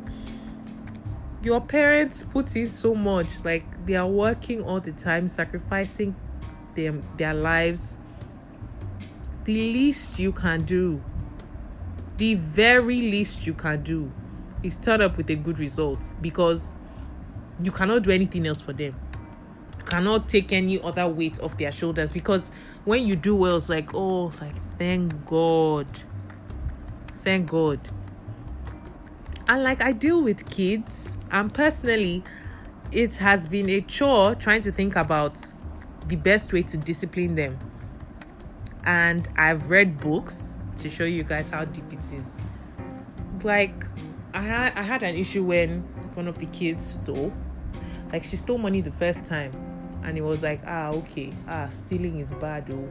Your 1.42 1.62
parents 1.62 2.26
put 2.34 2.54
in 2.58 2.68
so 2.68 2.94
much, 2.94 3.28
like 3.46 3.64
they 3.86 3.96
are 3.96 4.10
working 4.10 4.62
all 4.62 4.82
the 4.82 4.92
time, 4.92 5.30
sacrificing 5.30 6.18
them 6.76 7.02
their 7.18 7.34
lives 7.34 7.95
the 9.46 9.54
least 9.54 10.20
you 10.20 10.32
can 10.32 10.64
do, 10.66 11.02
the 12.18 12.36
very 12.36 12.98
least 12.98 13.46
you 13.46 13.54
can 13.54 13.84
do, 13.84 14.12
is 14.64 14.78
turn 14.78 15.02
up 15.02 15.18
with 15.18 15.30
a 15.30 15.36
good 15.36 15.60
result 15.60 16.00
because 16.22 16.76
you 17.62 17.72
cannot 17.72 18.04
do 18.04 18.12
anything 18.12 18.46
else 18.48 18.60
for 18.60 18.74
them. 18.74 18.96
You 19.78 19.86
cannot 19.86 20.28
take 20.28 20.52
any 20.52 20.82
other 20.82 21.08
weight 21.08 21.40
off 21.40 21.58
their 21.58 21.72
shoulders 21.72 22.12
because 22.12 22.52
when 22.86 23.06
you 23.06 23.16
do 23.16 23.36
well, 23.36 23.58
it's 23.58 23.70
like, 23.70 23.94
oh, 23.94 24.30
it's 24.30 24.42
like, 24.42 24.56
thank 24.78 25.26
God. 25.26 25.88
Thank 27.24 27.50
God. 27.50 27.80
And 29.48 29.64
like 29.64 29.82
I 29.82 29.92
deal 29.92 30.22
with 30.22 30.50
kids, 30.50 31.18
and 31.32 31.54
personally, 31.54 32.24
it 32.92 33.16
has 33.16 33.48
been 33.48 33.70
a 33.70 33.82
chore 33.82 34.34
trying 34.36 34.62
to 34.64 34.72
think 34.72 34.96
about 34.96 35.36
the 36.08 36.16
best 36.16 36.52
way 36.52 36.64
to 36.64 36.78
discipline 36.78 37.36
them. 37.36 37.60
And 38.86 39.28
I've 39.38 39.70
read 39.70 40.00
books 40.00 40.58
to 40.78 40.90
show 40.90 41.06
you 41.06 41.24
guys 41.24 41.50
how 41.50 41.66
deep 41.66 41.92
it 41.92 42.14
is. 42.14 42.42
Like 43.44 43.86
I 44.34 44.42
had 44.42 44.74
I 44.78 44.82
had 44.82 45.04
an 45.04 45.16
issue 45.16 45.44
when 45.44 45.82
one 46.14 46.28
of 46.28 46.38
the 46.38 46.46
kids 46.48 47.00
stole. 47.04 47.34
Like 48.12 48.24
she 48.24 48.38
stole 48.38 48.58
money 48.58 48.82
the 48.82 48.92
first 48.92 49.26
time 49.26 49.52
and 50.04 50.18
it 50.18 50.22
was 50.22 50.44
like, 50.44 50.62
ah, 50.68 50.90
okay, 50.90 51.34
ah, 51.48 51.68
stealing 51.68 52.20
is 52.20 52.32
bad, 52.34 52.72
oh, 52.72 52.88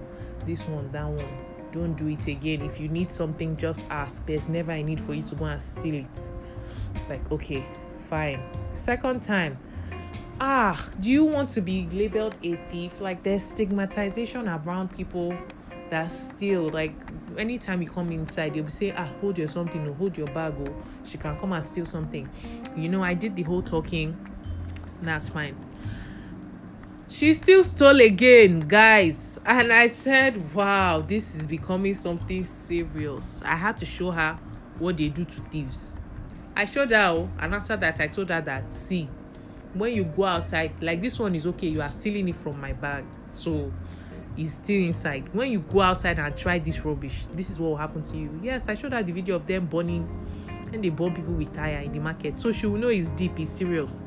this 0.46 0.60
one, 0.62 0.90
that 0.90 1.06
one. 1.06 1.24
Don't 1.72 1.94
do 1.94 2.08
it 2.08 2.26
again. 2.26 2.62
If 2.62 2.80
you 2.80 2.88
need 2.88 3.10
something, 3.10 3.56
just 3.56 3.80
ask. 3.90 4.24
There's 4.26 4.48
never 4.48 4.72
a 4.72 4.82
need 4.82 5.00
for 5.00 5.14
you 5.14 5.22
to 5.24 5.34
go 5.34 5.44
and 5.46 5.60
steal 5.60 5.94
it. 5.94 6.30
It's 6.94 7.08
like, 7.08 7.30
okay, 7.32 7.64
fine. 8.10 8.40
Second 8.74 9.22
time, 9.22 9.58
ah, 10.40 10.88
do 11.00 11.10
you 11.10 11.24
want 11.24 11.50
to 11.50 11.60
be 11.60 11.88
labeled 11.90 12.36
a 12.42 12.56
thief? 12.68 13.00
Like 13.00 13.22
there's 13.22 13.44
stigmatization 13.44 14.48
around 14.48 14.92
people 14.94 15.36
that 15.90 16.10
still 16.10 16.68
Like 16.70 16.94
anytime 17.38 17.82
you 17.82 17.88
come 17.88 18.10
inside, 18.12 18.56
you'll 18.56 18.70
say, 18.70 18.92
ah, 18.92 19.08
hold 19.20 19.38
your 19.38 19.48
something 19.48 19.86
or 19.86 19.94
hold 19.94 20.16
your 20.16 20.26
bag 20.28 20.54
or 20.58 20.74
she 21.04 21.18
can 21.18 21.38
come 21.38 21.52
and 21.52 21.64
steal 21.64 21.86
something. 21.86 22.28
You 22.76 22.88
know, 22.88 23.02
I 23.02 23.14
did 23.14 23.36
the 23.36 23.42
whole 23.42 23.62
talking. 23.62 24.16
That's 25.02 25.28
fine. 25.28 25.56
She 27.08 27.34
still 27.34 27.62
stole 27.62 28.00
again, 28.00 28.60
guys. 28.60 29.38
And 29.44 29.72
I 29.72 29.88
said, 29.88 30.54
wow, 30.54 31.00
this 31.00 31.34
is 31.34 31.46
becoming 31.46 31.94
something 31.94 32.44
serious. 32.44 33.42
I 33.44 33.56
had 33.56 33.76
to 33.78 33.86
show 33.86 34.10
her 34.10 34.38
what 34.78 34.96
they 34.96 35.08
do 35.08 35.24
to 35.24 35.40
thieves. 35.50 35.92
I 36.56 36.64
showed 36.64 36.90
her, 36.90 37.14
oh, 37.16 37.30
and 37.38 37.54
after 37.54 37.76
that, 37.76 38.00
I 38.00 38.06
told 38.06 38.30
her 38.30 38.40
that, 38.40 38.72
see, 38.72 39.08
when 39.74 39.92
you 39.92 40.04
go 40.04 40.24
outside 40.24 40.72
like 40.80 41.02
this 41.02 41.18
one 41.18 41.34
is 41.34 41.46
okay 41.46 41.66
you 41.66 41.82
are 41.82 41.90
stealing 41.90 42.28
it 42.28 42.36
from 42.36 42.60
my 42.60 42.72
bag 42.72 43.04
so 43.32 43.72
it's 44.36 44.54
still 44.54 44.82
inside. 44.82 45.32
When 45.32 45.50
you 45.50 45.60
go 45.60 45.80
outside 45.80 46.18
and 46.18 46.36
try 46.36 46.58
this 46.58 46.84
rubbish 46.84 47.26
this 47.34 47.50
is 47.50 47.58
what 47.58 47.70
will 47.70 47.76
happen 47.76 48.02
to 48.04 48.16
you. 48.16 48.40
Yes 48.42 48.62
i 48.68 48.74
showed 48.74 48.92
her 48.92 49.02
the 49.02 49.12
video 49.12 49.36
of 49.36 49.46
them 49.46 49.66
burning 49.66 50.08
and 50.72 50.82
they 50.82 50.88
burn 50.88 51.14
people 51.14 51.34
with 51.34 51.54
tire 51.54 51.78
in 51.80 51.92
the 51.92 52.00
market. 52.00 52.38
So 52.38 52.52
she 52.52 52.66
will 52.66 52.78
know 52.78 52.88
it's 52.88 53.08
deep 53.10 53.38
it's 53.38 53.52
serious. 53.52 54.04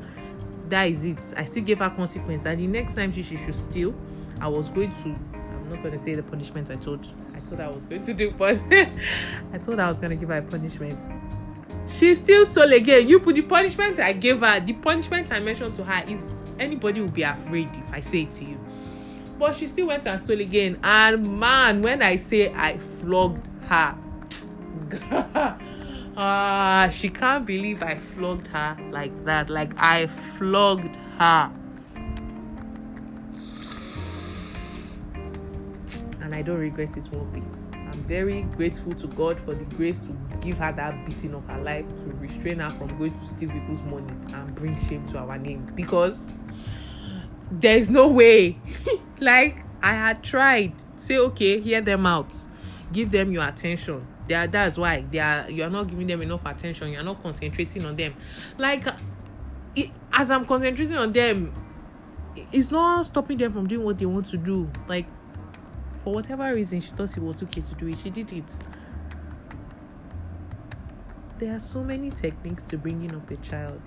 That 0.68 0.84
is 0.84 1.04
it. 1.04 1.18
I 1.36 1.46
still 1.46 1.64
gave 1.64 1.78
her 1.78 1.88
consequence. 1.88 2.44
And 2.44 2.60
the 2.60 2.66
next 2.66 2.94
time 2.94 3.12
she, 3.12 3.22
she 3.22 3.38
should 3.38 3.54
steal 3.56 3.94
i 4.40 4.48
was 4.48 4.70
going 4.70 4.92
to 5.02 5.08
i'm 5.08 5.68
not 5.68 5.82
going 5.82 5.96
to 5.96 6.02
say 6.02 6.14
the 6.14 6.22
punishment 6.22 6.70
i 6.70 6.76
told 6.76 7.06
i 7.34 7.40
told 7.40 7.58
her 7.58 7.64
i 7.64 7.70
was 7.70 7.84
going 7.86 8.04
to 8.04 8.14
do 8.14 8.30
but 8.32 8.56
i 8.70 9.58
told 9.64 9.78
her 9.78 9.84
i 9.84 9.90
was 9.90 9.98
going 9.98 10.10
to 10.10 10.16
give 10.16 10.28
her 10.28 10.38
a 10.38 10.42
punishment. 10.42 10.98
She 11.90 12.14
still 12.14 12.44
stole 12.44 12.70
again. 12.74 13.08
You 13.08 13.18
put 13.18 13.34
the 13.34 13.42
punishment 13.42 13.98
i 13.98 14.12
gave 14.12 14.40
her 14.40 14.60
the 14.60 14.74
punishment 14.74 15.32
i 15.32 15.40
mentioned 15.40 15.74
to 15.76 15.84
her 15.84 16.04
is 16.06 16.44
anybody 16.58 17.00
will 17.00 17.08
be 17.08 17.22
afraid 17.22 17.68
if 17.74 17.92
i 17.92 18.00
say 18.00 18.22
it 18.22 18.30
to 18.32 18.44
you 18.44 18.58
but 19.38 19.54
she 19.54 19.66
still 19.66 19.86
went 19.86 20.06
and 20.06 20.20
stole 20.20 20.40
again. 20.40 20.78
And 20.82 21.38
man 21.38 21.82
when 21.82 22.02
i 22.02 22.16
say 22.16 22.52
i 22.54 22.78
flogged 23.00 23.46
her 23.68 23.96
ah 26.16 26.88
she 26.92 27.08
can't 27.08 27.46
believe 27.46 27.82
i 27.82 27.96
flogged 27.96 28.46
her 28.48 28.76
like 28.90 29.24
that. 29.24 29.48
Like 29.50 29.72
i 29.78 30.06
flogged 30.36 30.96
her. 31.18 31.52
And 36.20 36.34
i 36.34 36.42
don't 36.42 36.58
regret 36.58 36.96
it 36.96 37.04
one 37.12 37.30
bit. 37.30 37.42
I'm 37.74 38.02
very 38.04 38.42
grateful 38.42 38.92
to 38.92 39.06
God 39.08 39.40
for 39.40 39.54
the 39.54 39.64
grace 39.76 39.98
to 39.98 40.36
give 40.40 40.58
her 40.58 40.72
that 40.72 41.06
beating 41.06 41.34
of 41.34 41.46
her 41.46 41.60
life 41.62 41.86
to 41.88 42.12
restrain 42.20 42.58
her 42.58 42.70
from 42.70 42.88
going 42.98 43.18
to 43.18 43.26
steal 43.26 43.50
people's 43.50 43.80
money 43.82 44.12
and 44.34 44.54
bring 44.54 44.76
shame 44.86 45.08
to 45.08 45.18
our 45.18 45.38
name. 45.38 45.70
Because 45.74 46.16
there 47.50 47.76
is 47.76 47.88
no 47.90 48.08
way. 48.08 48.58
like 49.20 49.64
I 49.82 49.92
had 49.92 50.22
tried, 50.22 50.74
say 50.96 51.18
okay, 51.18 51.60
hear 51.60 51.80
them 51.80 52.06
out, 52.06 52.34
give 52.92 53.10
them 53.10 53.32
your 53.32 53.46
attention. 53.46 54.06
They 54.26 54.34
are, 54.34 54.46
that's 54.46 54.76
why 54.76 55.04
they 55.10 55.20
are. 55.20 55.50
You 55.50 55.64
are 55.64 55.70
not 55.70 55.88
giving 55.88 56.06
them 56.06 56.20
enough 56.22 56.44
attention. 56.44 56.90
You 56.90 56.98
are 56.98 57.04
not 57.04 57.22
concentrating 57.22 57.84
on 57.86 57.96
them. 57.96 58.14
Like 58.58 58.86
it, 59.74 59.90
as 60.12 60.30
I'm 60.30 60.44
concentrating 60.44 60.96
on 60.96 61.12
them, 61.12 61.52
it's 62.52 62.70
not 62.70 63.06
stopping 63.06 63.38
them 63.38 63.52
from 63.52 63.66
doing 63.66 63.84
what 63.84 63.98
they 63.98 64.06
want 64.06 64.26
to 64.26 64.36
do. 64.36 64.70
Like 64.86 65.06
for 66.08 66.14
whatever 66.14 66.54
reason 66.54 66.80
she 66.80 66.90
thought 66.92 67.14
it 67.16 67.22
was 67.22 67.42
okay 67.42 67.60
to 67.60 67.74
do 67.74 67.88
it 67.88 67.98
she 68.02 68.08
did 68.08 68.32
it 68.32 68.44
there 71.38 71.54
are 71.54 71.58
so 71.58 71.82
many 71.82 72.10
techniques 72.10 72.64
to 72.64 72.78
bringing 72.78 73.14
up 73.14 73.30
a 73.30 73.36
child 73.38 73.80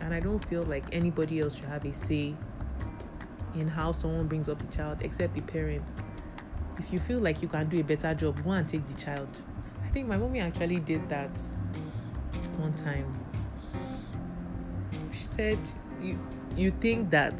and 0.00 0.14
i 0.14 0.20
don't 0.20 0.44
feel 0.48 0.62
like 0.62 0.84
anybody 0.92 1.40
else 1.40 1.56
should 1.56 1.64
have 1.64 1.84
a 1.84 1.92
say 1.92 2.34
in 3.54 3.68
how 3.68 3.92
someone 3.92 4.26
brings 4.26 4.48
up 4.48 4.62
a 4.62 4.76
child 4.76 4.98
except 5.00 5.34
the 5.34 5.40
parents. 5.42 5.92
If 6.78 6.92
you 6.92 6.98
feel 7.00 7.20
like 7.20 7.42
you 7.42 7.48
can 7.48 7.68
do 7.68 7.80
a 7.80 7.84
better 7.84 8.14
job 8.14 8.42
go 8.44 8.50
and 8.52 8.68
take 8.68 8.86
the 8.88 8.94
child. 8.94 9.28
I 9.84 9.88
think 9.90 10.08
my 10.08 10.16
mommy 10.16 10.40
actually 10.40 10.80
did 10.80 11.08
that 11.08 11.30
one 12.58 12.72
time. 12.74 13.18
She 15.12 15.24
said 15.24 15.58
you 16.00 16.18
you 16.56 16.72
think 16.80 17.10
that 17.10 17.34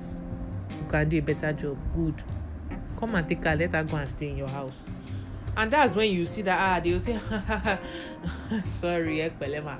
you 0.70 0.86
can 0.90 1.08
do 1.08 1.18
a 1.18 1.20
better 1.20 1.52
job? 1.52 1.78
Good. 1.94 2.22
Come 2.98 3.14
and 3.14 3.28
take 3.28 3.44
her. 3.44 3.56
Let 3.56 3.72
her 3.72 3.84
go 3.84 3.96
and 3.96 4.08
stay 4.08 4.30
in 4.30 4.36
your 4.36 4.48
house. 4.48 4.90
And 5.56 5.70
that's 5.70 5.94
when 5.94 6.10
you 6.12 6.24
see 6.26 6.42
that 6.42 6.58
ah 6.58 6.80
they 6.80 6.92
will 6.92 7.00
say 7.00 7.18
sorry 8.64 9.18
ekpelema 9.18 9.78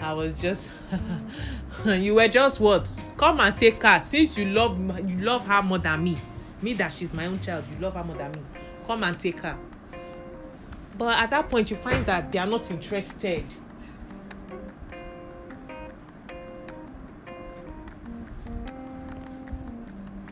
i 0.00 0.12
was 0.12 0.38
just 0.38 0.68
you 1.86 2.14
were 2.14 2.28
just 2.28 2.60
what? 2.60 2.88
Come 3.16 3.40
and 3.40 3.56
take 3.56 3.82
her. 3.82 4.00
Since 4.00 4.36
you 4.36 4.46
love 4.46 4.78
you 4.78 5.18
love 5.18 5.46
her 5.46 5.62
more 5.62 5.78
than 5.78 6.04
me 6.04 6.18
me 6.62 6.74
that 6.74 6.92
she's 6.92 7.12
my 7.12 7.26
own 7.26 7.40
child 7.40 7.64
you 7.72 7.78
love 7.80 7.94
her 7.94 8.04
more 8.04 8.16
than 8.16 8.32
me 8.32 8.40
come 8.86 9.04
and 9.04 9.18
take 9.20 9.40
her. 9.40 9.56
But 10.96 11.18
at 11.18 11.30
that 11.30 11.48
point 11.48 11.70
you 11.70 11.76
find 11.76 12.04
that 12.06 12.32
they 12.32 12.38
are 12.38 12.46
not 12.46 12.70
interested. 12.70 13.44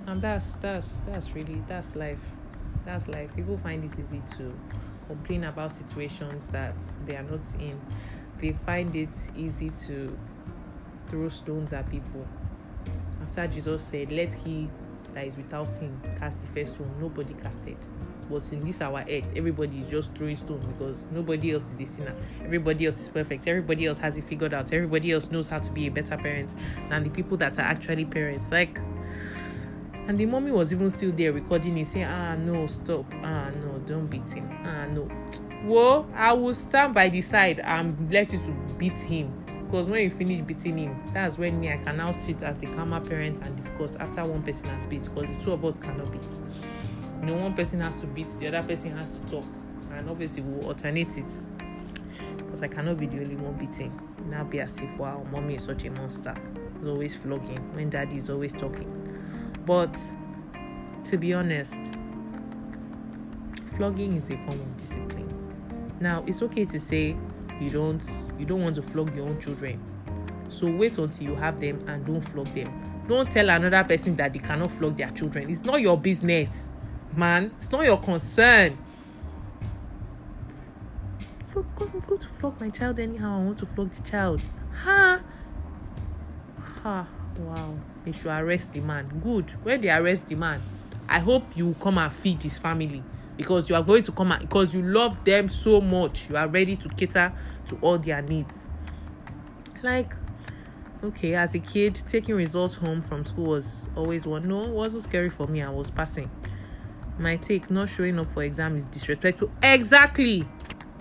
And 0.06 0.23
that's 0.23 0.46
that's 0.61 0.88
that's 1.06 1.30
really 1.32 1.62
that's 1.68 1.94
life. 1.94 2.20
That's 2.85 3.06
life. 3.08 3.30
People 3.37 3.58
find 3.58 3.85
it 3.85 3.99
easy 3.99 4.23
to 4.38 4.54
complain 5.06 5.44
about 5.44 5.73
situations 5.73 6.49
that 6.49 6.75
they 7.04 7.16
are 7.16 7.23
not 7.23 7.40
in 7.61 7.80
they 8.40 8.57
find 8.64 8.95
it 8.95 9.09
easy 9.37 9.71
to 9.87 10.16
throw 11.09 11.28
stones 11.28 11.73
at 11.73 11.88
people 11.90 12.26
after 13.23 13.47
jesus 13.47 13.83
said 13.83 14.11
let 14.11 14.33
he 14.33 14.69
that 15.14 15.26
is 15.26 15.37
without 15.37 15.69
sin 15.69 15.99
cast 16.19 16.40
the 16.40 16.47
first 16.49 16.75
stone 16.75 16.95
nobody 17.00 17.35
casted 17.43 17.76
but 18.28 18.52
in 18.52 18.61
this 18.61 18.81
our 18.81 19.00
earth 19.09 19.26
everybody 19.37 19.78
is 19.78 19.88
just 19.88 20.12
throwing 20.14 20.37
stone 20.37 20.61
because 20.76 21.07
nobody 21.11 21.55
else 21.55 21.64
is 21.78 21.88
a 21.88 21.93
sinner 21.95 22.14
everybody 22.45 22.87
else 22.87 23.00
is 23.00 23.09
perfect 23.09 23.47
everybody 23.47 23.87
else 23.87 23.99
has 23.99 24.16
it 24.16 24.25
figured 24.25 24.52
out 24.52 24.73
everybody 24.73 25.12
else 25.12 25.31
knows 25.31 25.49
how 25.49 25.59
to 25.59 25.71
be 25.71 25.87
a 25.87 25.90
better 25.90 26.16
parent 26.16 26.52
than 26.90 27.05
the 27.05 27.11
people 27.11 27.37
that 27.37 27.59
are 27.59 27.62
actually 27.62 28.05
parents 28.05 28.50
like 28.50 28.78
and 30.09 30.19
the 30.19 30.26
mommy 30.26 30.52
was 30.52 30.73
even 30.73 30.88
still 30.90 31.11
there 31.11 31.33
recording 31.33 31.76
it, 31.78 31.88
saying, 31.88 32.05
Ah, 32.05 32.37
no, 32.37 32.69
stop. 32.69 33.05
Ah, 33.25 33.50
no, 33.50 33.78
don't 33.87 34.07
beat 34.07 34.31
him. 34.31 34.49
Ah, 34.64 34.87
no. 34.87 35.09
Well, 35.66 36.08
I 36.14 36.32
will 36.32 36.54
stand 36.54 36.94
by 36.94 37.08
the 37.08 37.20
side 37.20 37.61
and 37.61 38.11
let 38.12 38.32
you 38.32 38.38
to 38.38 38.75
beat 38.78 38.96
him. 38.96 39.32
Because 39.66 39.90
when 39.90 40.02
you 40.02 40.11
finish 40.11 40.40
beating 40.42 40.78
him, 40.78 41.11
that's 41.12 41.38
when 41.38 41.61
me, 41.61 41.73
I 41.73 41.78
can 41.78 41.96
now 41.96 42.12
sit 42.12 42.42
as 42.42 42.56
the 42.58 42.66
karma 42.68 43.00
parent 43.00 43.42
and 43.42 43.56
discuss 43.56 43.96
after 43.96 44.25
one 44.25 44.42
person 44.42 44.66
has 44.66 44.87
beat. 44.87 45.02
Because 45.02 45.37
the 45.37 45.44
two 45.44 45.52
of 45.52 45.64
us 45.64 45.76
cannot 45.78 46.11
beat. 46.12 46.23
Know, 47.23 47.35
one 47.35 47.54
person 47.54 47.80
has 47.80 48.00
to 48.00 48.06
beat, 48.06 48.28
the 48.38 48.49
other 48.49 48.62
person 48.66 48.96
has 48.96 49.16
to 49.16 49.26
talk. 49.26 49.44
And 49.92 50.08
obviously, 50.08 50.42
we'll 50.42 50.68
alternate 50.68 51.18
it. 51.18 51.35
Because 52.37 52.62
I 52.62 52.68
cannot 52.68 52.99
be 52.99 53.06
the 53.06 53.20
only 53.20 53.37
one 53.37 53.54
beating. 53.54 53.92
Now 54.30 54.44
be 54.44 54.61
as 54.61 54.78
if, 54.78 54.96
wow, 54.96 55.26
mommy 55.32 55.56
is 55.56 55.64
such 55.64 55.85
a 55.85 55.90
monster. 55.90 56.35
He's 56.78 56.88
always 56.88 57.14
flogging 57.14 57.75
when 57.75 57.90
daddy 57.90 58.18
is 58.18 58.30
always 58.30 58.52
talking 58.52 59.06
but 59.66 59.99
to 61.04 61.18
be 61.18 61.35
honest, 61.35 61.80
flogging 63.76 64.16
is 64.16 64.30
a 64.30 64.37
form 64.46 64.61
of 64.61 64.76
discipline. 64.76 65.36
Now, 66.00 66.24
it's 66.26 66.42
okay 66.42 66.64
to 66.66 66.80
say 66.80 67.16
you 67.60 67.70
don't 67.70 68.02
you 68.38 68.44
don't 68.44 68.62
want 68.62 68.76
to 68.76 68.82
flog 68.82 69.14
your 69.16 69.26
own 69.26 69.40
children. 69.40 69.80
So 70.48 70.70
wait 70.70 70.98
until 70.98 71.26
you 71.26 71.34
have 71.34 71.60
them 71.60 71.82
and 71.88 72.04
don't 72.06 72.20
flog 72.20 72.52
them. 72.54 73.04
Don't 73.08 73.30
tell 73.30 73.48
another 73.50 73.84
person 73.84 74.16
that 74.16 74.32
they 74.32 74.38
cannot 74.38 74.70
flog 74.72 74.96
their 74.96 75.10
children. 75.10 75.50
It's 75.50 75.64
not 75.64 75.80
your 75.80 75.98
business, 75.98 76.68
man. 77.16 77.52
It's 77.56 77.70
not 77.70 77.84
your 77.84 77.98
concern. 77.98 78.78
flog, 81.48 81.66
go, 81.76 81.86
go 82.06 82.16
to 82.16 82.28
flog 82.28 82.60
my 82.60 82.70
child 82.70 82.98
anyhow. 82.98 83.40
I 83.40 83.44
want 83.44 83.58
to 83.58 83.66
flog 83.66 83.90
the 83.90 84.02
child. 84.02 84.40
Ha! 84.82 85.22
Ha! 86.82 87.06
Wow. 87.38 87.74
They 88.04 88.12
should 88.12 88.26
arrest 88.26 88.72
the 88.72 88.80
man. 88.80 89.20
Good. 89.22 89.50
When 89.62 89.80
they 89.80 89.90
arrest 89.90 90.26
the 90.28 90.34
man, 90.34 90.62
I 91.08 91.20
hope 91.20 91.44
you 91.56 91.74
come 91.80 91.98
and 91.98 92.12
feed 92.12 92.42
his 92.42 92.58
family 92.58 93.02
because 93.37 93.69
you 93.69 93.75
are 93.75 93.83
going 93.83 94.02
to 94.05 94.12
come 94.12 94.33
and 94.33 94.40
because 94.43 94.73
you 94.73 94.83
love 94.83 95.25
them 95.25 95.49
so 95.49 95.81
much. 95.81 96.28
You 96.28 96.37
are 96.37 96.49
ready 96.49 96.76
to 96.76 96.88
cater 96.88 97.33
to 97.69 97.78
all 97.81 97.99
their 97.99 98.23
needs. 98.23 98.69
Like, 99.83 100.14
okay, 101.05 101.35
as 101.35 101.55
a 101.55 101.59
kid, 101.59 102.00
taking 102.09 102.35
results 102.35 102.75
home 102.75 103.02
from 103.02 103.25
school 103.25 103.47
was 103.47 103.88
always 103.97 104.26
one. 104.26 104.49
No, 104.49 104.64
it 104.64 104.71
wasn't 104.71 105.05
scary 105.05 105.31
for 105.31 105.47
me. 105.47 105.62
I 105.62 105.71
was 105.71 105.90
passing. 105.90 106.31
My 107.19 107.37
take, 107.37 107.71
not 107.71 107.88
showing 107.88 108.19
up 108.19 108.31
for 108.33 108.43
exam 108.43 108.76
is 108.76 108.85
disrespectful. 108.87 109.50
Exactly. 109.62 110.47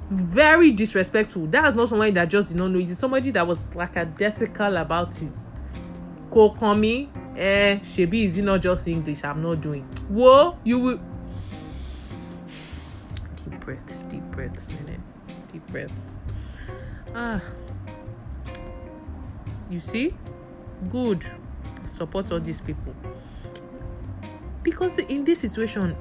Very 0.09 0.71
disrespectful. 0.71 1.47
That's 1.47 1.75
not 1.75 1.89
somebody 1.89 2.11
that 2.11 2.29
just 2.29 2.51
you 2.51 2.57
know 2.57 2.67
know. 2.67 2.79
It's 2.79 2.99
somebody 2.99 3.31
that 3.31 3.45
was 3.45 3.65
like 3.73 3.95
a 3.95 4.05
desical 4.05 4.79
about 4.79 5.19
it. 5.21 5.31
Kokomi, 6.29 7.09
eh, 7.37 7.79
Shebi, 7.79 8.25
is 8.25 8.37
it 8.37 8.43
not 8.43 8.61
just 8.61 8.87
English? 8.87 9.23
I'm 9.23 9.41
not 9.41 9.61
doing. 9.61 9.83
Whoa, 10.09 10.57
you 10.63 10.79
will. 10.79 10.99
Breaths, 13.65 14.03
deep 14.03 14.23
breaths, 14.31 14.69
Nene. 14.69 15.01
Deep 15.51 15.65
breaths. 15.67 16.11
Ah. 17.15 17.41
You 19.69 19.79
see? 19.79 20.13
Good. 20.91 21.25
Support 21.85 22.31
all 22.31 22.39
these 22.39 22.61
people. 22.61 22.93
Because 24.61 24.97
in 24.99 25.23
this 25.23 25.39
situation, 25.39 25.97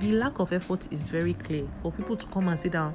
the 0.00 0.12
lack 0.12 0.40
of 0.40 0.52
effort 0.52 0.86
is 0.90 1.10
very 1.10 1.34
clear 1.34 1.66
for 1.80 1.92
people 1.92 2.16
to 2.16 2.26
come 2.26 2.48
and 2.48 2.58
sit 2.58 2.72
down 2.72 2.94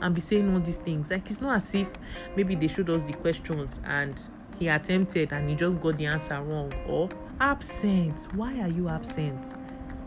and 0.00 0.14
be 0.14 0.20
saying 0.20 0.52
all 0.52 0.60
these 0.60 0.76
things. 0.78 1.10
Like 1.10 1.30
it's 1.30 1.40
not 1.40 1.56
as 1.56 1.74
if 1.74 1.88
maybe 2.36 2.54
they 2.54 2.68
showed 2.68 2.90
us 2.90 3.04
the 3.04 3.12
questions 3.12 3.80
and 3.84 4.20
he 4.58 4.68
attempted 4.68 5.32
and 5.32 5.48
he 5.48 5.54
just 5.54 5.80
got 5.80 5.96
the 5.98 6.06
answer 6.06 6.40
wrong 6.42 6.72
or 6.86 7.08
absent. 7.40 8.26
Why 8.34 8.60
are 8.60 8.68
you 8.68 8.88
absent? 8.88 9.40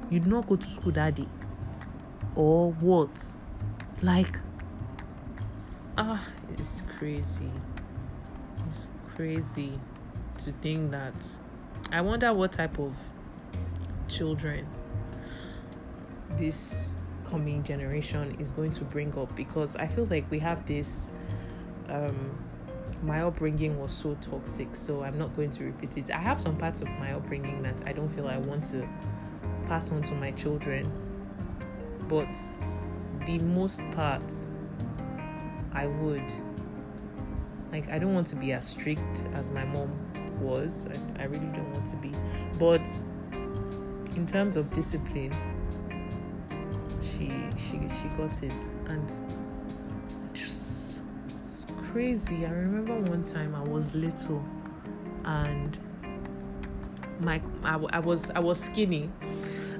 You 0.09 0.19
did 0.19 0.27
not 0.27 0.47
go 0.47 0.55
to 0.55 0.67
school 0.67 0.91
that 0.91 1.15
day. 1.15 1.27
Or 2.35 2.71
what? 2.73 3.09
Like 4.01 4.39
ah, 5.97 6.25
it's 6.57 6.83
crazy. 6.97 7.51
It's 8.67 8.87
crazy 9.15 9.79
to 10.39 10.51
think 10.53 10.91
that. 10.91 11.13
I 11.91 12.01
wonder 12.01 12.33
what 12.33 12.51
type 12.51 12.79
of 12.79 12.93
children 14.07 14.67
this 16.31 16.93
coming 17.23 17.63
generation 17.63 18.35
is 18.39 18.51
going 18.51 18.71
to 18.71 18.83
bring 18.83 19.17
up 19.17 19.35
because 19.35 19.75
I 19.75 19.87
feel 19.87 20.05
like 20.05 20.29
we 20.29 20.39
have 20.39 20.65
this. 20.65 21.09
Um, 21.87 22.39
my 23.03 23.21
upbringing 23.21 23.79
was 23.79 23.93
so 23.93 24.15
toxic, 24.15 24.73
so 24.75 25.03
I'm 25.03 25.17
not 25.17 25.35
going 25.35 25.51
to 25.51 25.65
repeat 25.65 25.97
it. 25.97 26.11
I 26.11 26.17
have 26.17 26.41
some 26.41 26.57
parts 26.57 26.81
of 26.81 26.89
my 26.91 27.13
upbringing 27.13 27.61
that 27.61 27.75
I 27.85 27.93
don't 27.93 28.09
feel 28.09 28.27
I 28.27 28.37
want 28.37 28.63
to 28.71 28.87
pass 29.67 29.91
on 29.91 30.01
to 30.03 30.15
my 30.15 30.31
children, 30.31 30.91
but 32.07 32.27
the 33.25 33.39
most 33.39 33.81
part 33.91 34.23
I 35.73 35.87
would. 35.87 36.23
Like, 37.71 37.89
I 37.89 37.99
don't 37.99 38.13
want 38.13 38.27
to 38.27 38.35
be 38.35 38.53
as 38.53 38.65
strict 38.65 39.01
as 39.33 39.51
my 39.51 39.65
mom 39.65 39.91
was. 40.39 40.87
I, 40.87 41.23
I 41.23 41.25
really 41.25 41.47
don't 41.47 41.71
want 41.73 41.85
to 41.87 41.95
be. 41.97 42.11
But 42.57 42.87
in 44.15 44.25
terms 44.25 44.55
of 44.55 44.71
discipline, 44.71 45.33
she 47.01 47.31
she 47.57 47.79
she 48.01 48.07
got 48.17 48.41
it, 48.41 48.53
and 48.87 49.11
just 50.33 51.03
it's 51.29 51.65
crazy. 51.91 52.45
I 52.45 52.51
remember 52.51 52.97
one 53.11 53.25
time 53.25 53.55
I 53.55 53.63
was 53.63 53.93
little, 53.93 54.43
and 55.25 55.77
my 57.19 57.41
I, 57.63 57.75
I 57.91 57.99
was 57.99 58.29
I 58.31 58.39
was 58.39 58.59
skinny 58.59 59.09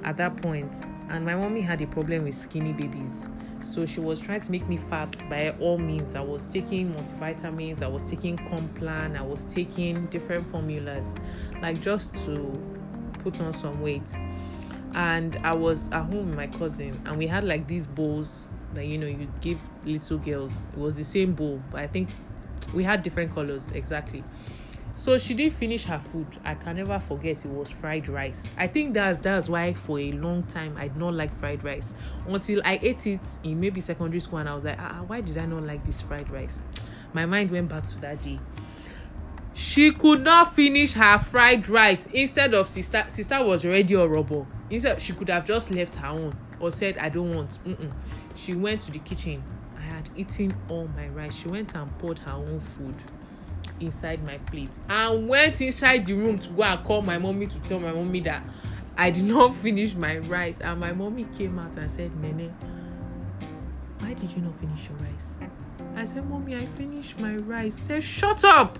at 0.04 0.16
that 0.18 0.36
point, 0.42 0.74
and 1.08 1.24
my 1.24 1.34
mommy 1.34 1.60
had 1.60 1.80
a 1.80 1.86
problem 1.86 2.24
with 2.24 2.34
skinny 2.34 2.72
babies. 2.72 3.28
So 3.62 3.86
she 3.86 4.00
was 4.00 4.20
trying 4.20 4.40
to 4.40 4.50
make 4.50 4.68
me 4.68 4.76
fat 4.76 5.16
by 5.28 5.50
all 5.60 5.78
means. 5.78 6.14
I 6.14 6.20
was 6.20 6.46
taking 6.46 6.94
multivitamins, 6.94 7.82
I 7.82 7.88
was 7.88 8.02
taking 8.04 8.36
Complan, 8.36 9.18
I 9.18 9.22
was 9.22 9.40
taking 9.50 10.06
different 10.06 10.50
formulas, 10.50 11.04
like 11.60 11.80
just 11.80 12.14
to 12.26 12.60
put 13.24 13.40
on 13.40 13.54
some 13.54 13.80
weight. 13.80 14.06
And 14.94 15.36
I 15.42 15.54
was 15.54 15.88
at 15.88 16.04
home 16.04 16.28
with 16.28 16.36
my 16.36 16.46
cousin, 16.46 17.00
and 17.06 17.18
we 17.18 17.26
had 17.26 17.44
like 17.44 17.66
these 17.66 17.86
bowls 17.86 18.46
that 18.74 18.86
you 18.86 18.98
know 18.98 19.06
you 19.06 19.28
give 19.40 19.58
little 19.84 20.18
girls. 20.18 20.52
It 20.72 20.78
was 20.78 20.96
the 20.96 21.04
same 21.04 21.32
bowl, 21.34 21.60
but 21.70 21.80
I 21.80 21.86
think 21.86 22.10
we 22.72 22.84
had 22.84 23.02
different 23.02 23.34
colors 23.34 23.70
exactly. 23.72 24.22
So 24.98 25.18
she 25.18 25.34
didn't 25.34 25.56
finish 25.56 25.84
her 25.84 25.98
food. 25.98 26.26
I 26.42 26.54
can 26.54 26.76
never 26.76 26.98
forget 26.98 27.44
it 27.44 27.48
was 27.48 27.68
fried 27.68 28.08
rice. 28.08 28.42
I 28.56 28.66
think 28.66 28.94
that's 28.94 29.18
that's 29.18 29.46
why 29.46 29.74
for 29.74 30.00
a 30.00 30.12
long 30.12 30.42
time 30.44 30.74
I 30.78 30.88
did 30.88 30.96
not 30.96 31.12
like 31.12 31.38
fried 31.38 31.62
rice 31.62 31.92
until 32.26 32.62
I 32.64 32.80
ate 32.82 33.06
it 33.06 33.20
in 33.44 33.60
maybe 33.60 33.82
secondary 33.82 34.20
school 34.20 34.38
and 34.38 34.48
I 34.48 34.54
was 34.54 34.64
like, 34.64 34.78
ah, 34.80 35.02
why 35.06 35.20
did 35.20 35.36
I 35.36 35.44
not 35.44 35.64
like 35.64 35.84
this 35.84 36.00
fried 36.00 36.30
rice? 36.30 36.62
My 37.12 37.26
mind 37.26 37.50
went 37.50 37.68
back 37.68 37.82
to 37.84 38.00
that 38.00 38.22
day. 38.22 38.40
She 39.52 39.92
could 39.92 40.22
not 40.22 40.56
finish 40.56 40.94
her 40.94 41.18
fried 41.18 41.68
rice. 41.68 42.08
Instead 42.12 42.54
of 42.54 42.68
sister, 42.68 43.04
sister 43.08 43.42
was 43.44 43.64
already 43.64 43.94
a 43.94 44.06
rubber. 44.06 44.46
Instead, 44.70 45.00
she 45.00 45.12
could 45.12 45.28
have 45.28 45.46
just 45.46 45.70
left 45.70 45.94
her 45.96 46.08
own 46.08 46.36
or 46.58 46.72
said, 46.72 46.98
I 46.98 47.08
don't 47.08 47.34
want. 47.34 47.50
Mm-mm. 47.64 47.90
She 48.34 48.54
went 48.54 48.84
to 48.86 48.90
the 48.90 48.98
kitchen. 48.98 49.42
I 49.78 49.80
had 49.80 50.10
eaten 50.14 50.54
all 50.68 50.88
my 50.88 51.08
rice. 51.08 51.32
She 51.34 51.48
went 51.48 51.74
and 51.74 51.98
poured 51.98 52.18
her 52.18 52.32
own 52.32 52.60
food 52.76 52.94
inside 53.80 54.24
my 54.24 54.38
plate 54.38 54.70
and 54.88 55.28
went 55.28 55.60
inside 55.60 56.06
the 56.06 56.14
room 56.14 56.38
to 56.38 56.48
go 56.50 56.62
and 56.62 56.84
call 56.84 57.02
my 57.02 57.18
mommy 57.18 57.46
to 57.46 57.58
tell 57.60 57.78
my 57.78 57.92
mommy 57.92 58.20
that 58.20 58.44
I 58.96 59.10
did 59.10 59.24
not 59.36 59.54
finish 59.56 59.94
my 59.94 60.18
rice. 60.18 60.58
And 60.60 60.80
my 60.80 60.92
mommy 60.92 61.26
came 61.36 61.58
out 61.58 61.76
and 61.76 61.90
said, 61.96 62.14
Nene, 62.20 62.54
why 63.98 64.14
did 64.14 64.30
you 64.32 64.42
not 64.42 64.58
finish 64.58 64.88
your 64.88 64.98
rice? 64.98 65.50
I 65.94 66.04
said, 66.04 66.28
Mommy, 66.28 66.54
I 66.54 66.66
finished 66.76 67.18
my 67.18 67.36
rice. 67.36 67.74
She 67.76 67.82
said, 67.82 68.04
Shut 68.04 68.44
up! 68.44 68.78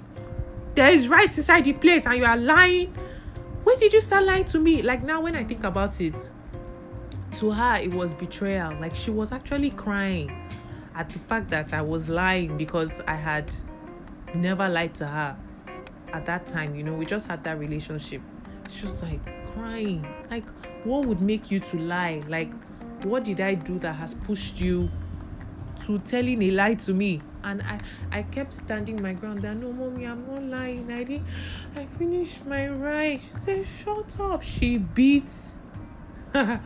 There 0.74 0.88
is 0.88 1.09
rice 1.09 1.38
inside 1.38 1.64
the 1.64 1.72
plate 1.72 2.06
and 2.06 2.18
you 2.18 2.24
are 2.24 2.37
lying. 2.37 2.94
When 3.64 3.78
did 3.78 3.92
you 3.92 4.00
start 4.00 4.24
lying 4.24 4.44
to 4.46 4.59
me? 4.59 4.82
Like 4.82 5.02
now, 5.02 5.22
when 5.22 5.35
I 5.35 5.42
think 5.42 5.64
about 5.64 6.00
it, 6.00 6.14
to 7.38 7.50
her, 7.50 7.76
it 7.76 7.92
was 7.92 8.12
betrayal. 8.14 8.78
Like 8.80 8.94
she 8.94 9.11
was 9.11 9.32
actually 9.32 9.70
crying 9.70 10.30
at 10.94 11.09
the 11.09 11.18
fact 11.20 11.50
that 11.50 11.72
I 11.72 11.82
was 11.82 12.09
lying 12.09 12.56
because 12.56 13.00
I 13.06 13.14
had 13.14 13.54
never 14.40 14.68
lied 14.68 14.94
to 14.96 15.07
her 15.07 15.37
at 16.12 16.27
that 16.27 16.46
time. 16.46 16.75
You 16.75 16.83
know, 16.83 16.94
we 16.94 17.07
just 17.07 17.27
had 17.27 17.44
that 17.44 17.59
relationship. 17.59 18.22
She 18.75 18.85
was 18.85 19.03
like 19.03 19.20
crying. 19.53 20.07
Like, 20.31 20.44
what 20.85 21.07
would 21.07 21.20
make 21.20 21.51
you 21.51 21.61
to 21.61 21.79
lie? 21.79 22.22
Like, 22.29 22.53
what 23.05 23.25
did 23.25 23.40
I 23.40 23.55
do 23.55 23.79
that 23.81 23.94
has 23.94 24.14
pushed 24.14 24.61
you 24.61 24.90
to 25.87 25.99
telling 26.01 26.42
a 26.42 26.51
lie 26.51 26.75
to 26.75 26.94
me? 26.94 27.20
And 27.44 27.62
I, 27.62 27.81
I 28.11 28.22
kept 28.22 28.55
standing 28.55 29.01
my 29.01 29.12
ground 29.12 29.42
there. 29.42 29.55
No, 29.55 29.72
mommy, 29.72 30.05
I'm 30.07 30.27
not 30.27 30.42
lying. 30.42 30.90
I 30.90 31.05
didn't. 31.05 31.27
I 31.77 31.87
finished 31.99 32.44
my 32.44 32.68
rice. 32.68 33.25
She 33.25 33.38
said, 33.38 33.66
"Shut 33.85 34.18
up." 34.18 34.42
She 34.42 34.79
beats. 34.79 35.53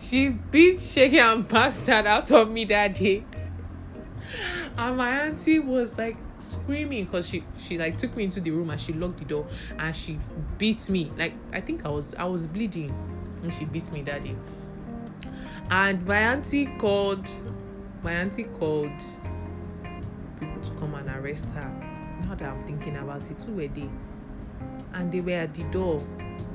she 0.00 0.28
beat 0.28 0.80
shaky 0.80 1.18
and 1.18 1.46
bastard 1.46 2.06
out 2.06 2.30
of 2.32 2.50
me 2.50 2.64
that 2.66 2.96
day. 2.96 3.24
And 4.76 4.96
my 4.96 5.10
auntie 5.10 5.60
was 5.60 5.96
like 5.96 6.16
screaming 6.50 7.04
because 7.04 7.28
she 7.28 7.44
she 7.62 7.78
like 7.78 7.98
took 7.98 8.14
me 8.16 8.24
into 8.24 8.40
the 8.40 8.50
room 8.50 8.70
and 8.70 8.80
she 8.80 8.92
locked 8.92 9.18
the 9.18 9.24
door 9.24 9.46
and 9.78 9.94
she 9.94 10.18
beat 10.58 10.88
me. 10.88 11.10
Like 11.16 11.34
I 11.52 11.60
think 11.60 11.84
I 11.84 11.88
was 11.88 12.14
I 12.14 12.24
was 12.24 12.46
bleeding 12.46 12.90
and 13.42 13.52
she 13.52 13.64
beat 13.64 13.90
me 13.92 14.02
that 14.02 14.24
day. 14.24 14.36
And 15.70 16.04
my 16.06 16.18
auntie 16.18 16.66
called 16.78 17.26
my 18.02 18.12
auntie 18.12 18.44
called 18.44 18.90
people 20.38 20.60
to 20.62 20.70
come 20.78 20.94
and 20.94 21.08
arrest 21.08 21.44
her. 21.52 21.70
Now 22.22 22.34
that 22.34 22.48
I'm 22.48 22.62
thinking 22.64 22.96
about 22.96 23.22
it, 23.30 23.40
who 23.42 23.52
were 23.52 23.68
they? 23.68 23.88
And 24.92 25.12
they 25.12 25.20
were 25.20 25.32
at 25.32 25.54
the 25.54 25.64
door 25.64 26.04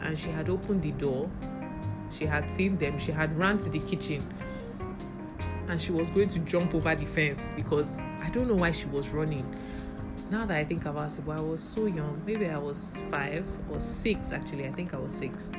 and 0.02 0.18
she 0.18 0.30
had 0.30 0.50
opened 0.50 0.82
the 0.82 0.92
door. 0.92 1.30
She 2.18 2.26
had 2.26 2.50
seen 2.52 2.78
them. 2.78 3.00
She 3.00 3.12
had 3.12 3.38
run 3.38 3.58
to 3.60 3.70
the 3.70 3.80
kitchen 3.80 4.28
and 5.68 5.82
she 5.82 5.92
was 5.92 6.10
going 6.10 6.30
to 6.30 6.40
jump 6.40 6.76
over 6.76 6.94
the 6.96 7.06
fence 7.06 7.40
because 7.56 8.00
I 8.22 8.30
don't 8.30 8.48
know 8.48 8.56
why 8.56 8.72
she 8.72 8.86
was 8.86 9.10
running. 9.10 9.46
Now 10.32 10.46
that 10.46 10.58
I 10.58 10.66
think 10.66 10.86
about 10.86 11.12
it, 11.12 11.24
I 11.28 11.40
was 11.40 11.62
so 11.62 11.86
young. 11.86 12.22
Maybe 12.26 12.50
I 12.50 12.58
was 12.58 12.90
five 13.12 13.46
or 13.72 13.80
six 13.80 14.32
actually. 14.32 14.68
I 14.68 14.72
think 14.72 14.94
I 14.94 14.98
was 14.98 15.14
six. 15.14 15.50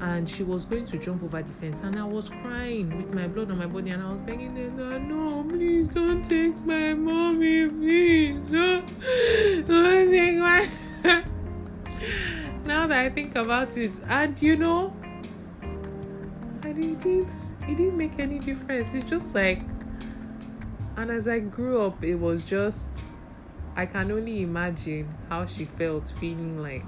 And 0.00 0.28
she 0.28 0.42
was 0.42 0.64
going 0.64 0.86
to 0.86 0.98
jump 0.98 1.22
over 1.22 1.40
the 1.42 1.52
fence, 1.54 1.80
and 1.82 1.98
I 1.98 2.04
was 2.04 2.28
crying 2.28 2.94
with 2.98 3.14
my 3.14 3.26
blood 3.26 3.50
on 3.50 3.56
my 3.56 3.66
body, 3.66 3.90
and 3.90 4.02
I 4.02 4.10
was 4.10 4.20
begging 4.20 4.52
them, 4.54 5.08
"No, 5.08 5.42
please 5.48 5.88
don't 5.88 6.22
take 6.28 6.58
my 6.66 6.92
mommy, 6.92 7.66
please, 7.66 8.38
no, 8.50 8.82
don't 9.66 10.10
take 10.10 10.36
my." 10.36 10.68
now 12.66 12.86
that 12.86 12.98
I 12.98 13.08
think 13.08 13.36
about 13.36 13.74
it, 13.78 13.92
and 14.06 14.42
you 14.42 14.56
know, 14.56 14.92
and 15.62 16.84
it 16.84 17.00
didn't, 17.00 17.32
it 17.62 17.76
didn't 17.78 17.96
make 17.96 18.18
any 18.18 18.38
difference. 18.38 18.88
It's 18.92 19.08
just 19.08 19.34
like 19.34 19.62
And 20.96 21.10
as 21.10 21.28
I 21.28 21.40
grew 21.40 21.82
up, 21.82 22.02
it 22.02 22.14
was 22.14 22.42
just, 22.42 22.86
I 23.78 23.84
can 23.84 24.10
only 24.10 24.40
imagine 24.40 25.14
how 25.28 25.44
she 25.44 25.66
felt 25.66 26.10
feeling 26.18 26.62
like 26.62 26.86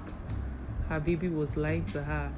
her 0.87 0.99
baby 0.99 1.29
was 1.29 1.55
lying 1.55 1.85
to 1.91 2.01
her. 2.01 2.31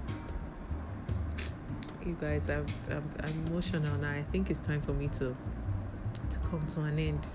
You 2.05 2.17
guys, 2.19 2.49
I'm, 2.49 2.65
I'm, 2.89 3.09
I'm 3.21 3.45
emotional 3.47 3.97
now. 3.97 4.11
I 4.11 4.25
think 4.29 4.49
it's 4.49 4.59
time 4.67 4.81
for 4.81 4.91
me 4.91 5.07
to, 5.19 5.19
to 5.29 6.39
come 6.49 6.67
to 6.73 6.81
an 6.81 6.99
end, 6.99 7.25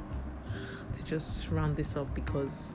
to 0.94 1.02
just 1.04 1.48
round 1.48 1.76
this 1.76 1.96
up 1.96 2.14
because 2.14 2.74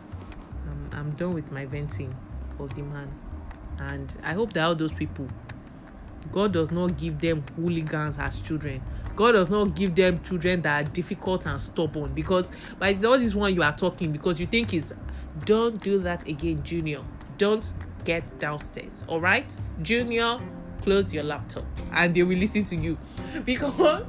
I'm, 0.67 0.89
I'm 0.91 1.11
done 1.11 1.35
with 1.35 1.51
my 1.51 1.67
venting 1.67 2.15
of 2.57 2.73
the 2.73 2.81
man. 2.81 3.13
And 3.77 4.11
I 4.23 4.33
hope 4.33 4.53
that 4.53 4.63
all 4.63 4.73
those 4.73 4.93
people, 4.93 5.27
God 6.31 6.51
does 6.51 6.71
not 6.71 6.97
give 6.97 7.21
them 7.21 7.43
hooligans 7.55 8.15
as 8.17 8.39
children. 8.39 8.81
God 9.21 9.33
does 9.33 9.49
not 9.51 9.75
give 9.75 9.93
them 9.93 10.19
children 10.23 10.63
that 10.63 10.81
are 10.81 10.91
difficult 10.91 11.45
and 11.45 11.61
stubborn 11.61 12.11
because 12.11 12.49
by 12.79 12.97
all 13.05 13.19
this 13.19 13.35
one 13.35 13.53
you 13.53 13.61
are 13.61 13.77
talking 13.77 14.11
because 14.11 14.39
you 14.39 14.47
think 14.47 14.73
is 14.73 14.95
don't 15.45 15.79
do 15.83 15.99
that 15.99 16.27
again, 16.27 16.63
Junior. 16.63 17.01
Don't 17.37 17.63
get 18.03 18.39
downstairs. 18.39 19.03
All 19.05 19.21
right, 19.21 19.45
Junior, 19.83 20.39
close 20.81 21.13
your 21.13 21.21
laptop 21.21 21.65
and 21.93 22.15
they 22.15 22.23
will 22.23 22.35
listen 22.35 22.63
to 22.63 22.75
you 22.75 22.97
because 23.45 24.07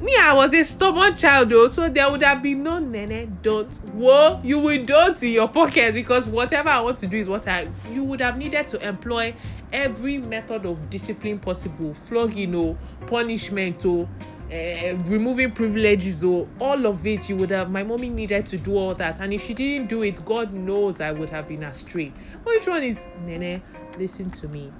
me 0.00 0.14
i 0.18 0.32
was 0.32 0.52
a 0.52 0.62
stubborn 0.62 1.16
child 1.16 1.48
though 1.48 1.68
so 1.68 1.88
there 1.88 2.10
would 2.10 2.22
have 2.22 2.42
been 2.42 2.62
no 2.62 2.78
nene 2.78 3.38
don't. 3.42 3.70
Whoa 3.94 4.40
you 4.44 4.58
will 4.58 4.84
don't 4.84 5.22
in 5.22 5.32
your 5.32 5.48
pocket 5.48 5.94
because 5.94 6.26
whatever 6.26 6.68
i 6.68 6.80
want 6.80 6.98
to 6.98 7.06
do 7.06 7.16
is 7.16 7.28
what 7.28 7.48
i 7.48 7.66
you 7.90 8.04
would 8.04 8.20
have 8.20 8.36
needed 8.36 8.68
to 8.68 8.86
employ 8.86 9.34
every 9.72 10.18
method 10.18 10.64
of 10.64 10.90
discipline 10.90 11.38
possible. 11.38 11.94
Flogging 12.06 12.54
or 12.54 12.78
punishment 13.06 13.84
or 13.84 14.08
uh, 14.52 14.94
removing 15.06 15.50
privileges 15.50 16.22
or 16.22 16.46
all 16.60 16.86
of 16.86 17.04
it 17.06 17.28
you 17.28 17.36
would 17.36 17.50
have 17.50 17.70
my 17.70 17.82
mommy 17.82 18.08
needed 18.08 18.46
to 18.46 18.58
do 18.58 18.76
all 18.76 18.94
that. 18.94 19.20
And 19.20 19.32
if 19.32 19.44
she 19.44 19.54
didn't 19.54 19.88
do 19.88 20.02
it 20.02 20.24
god 20.24 20.52
knows 20.52 21.00
i 21.00 21.10
would 21.10 21.30
have 21.30 21.48
been 21.48 21.64
astray. 21.64 22.12
Which 22.44 22.66
one 22.66 22.82
is 22.82 23.04
nene 23.24 23.62
listen 23.98 24.30
to 24.32 24.48
me. 24.48 24.72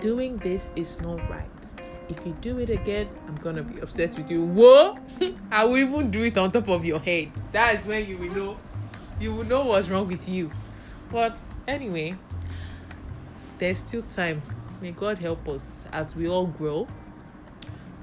Doing 0.00 0.36
this 0.38 0.70
is 0.76 1.00
not 1.00 1.18
right 1.28 1.81
if 2.16 2.26
you 2.26 2.36
do 2.40 2.58
it 2.58 2.70
again, 2.70 3.08
I'm 3.26 3.36
gonna 3.36 3.62
be 3.62 3.80
upset 3.80 4.16
with 4.16 4.30
you. 4.30 4.44
Whoa! 4.44 4.98
I 5.50 5.64
will 5.64 5.78
even 5.78 6.10
do 6.10 6.22
it 6.22 6.36
on 6.38 6.52
top 6.52 6.68
of 6.68 6.84
your 6.84 7.00
head. 7.00 7.32
That 7.52 7.74
is 7.74 7.86
when 7.86 8.06
you 8.06 8.18
will 8.18 8.34
know 8.34 8.58
you 9.20 9.34
will 9.34 9.44
know 9.44 9.64
what's 9.64 9.88
wrong 9.88 10.08
with 10.08 10.28
you. 10.28 10.50
But 11.10 11.38
anyway, 11.68 12.16
there's 13.58 13.78
still 13.78 14.02
time. 14.14 14.42
May 14.80 14.92
God 14.92 15.18
help 15.18 15.48
us 15.48 15.84
as 15.92 16.16
we 16.16 16.28
all 16.28 16.46
grow. 16.46 16.88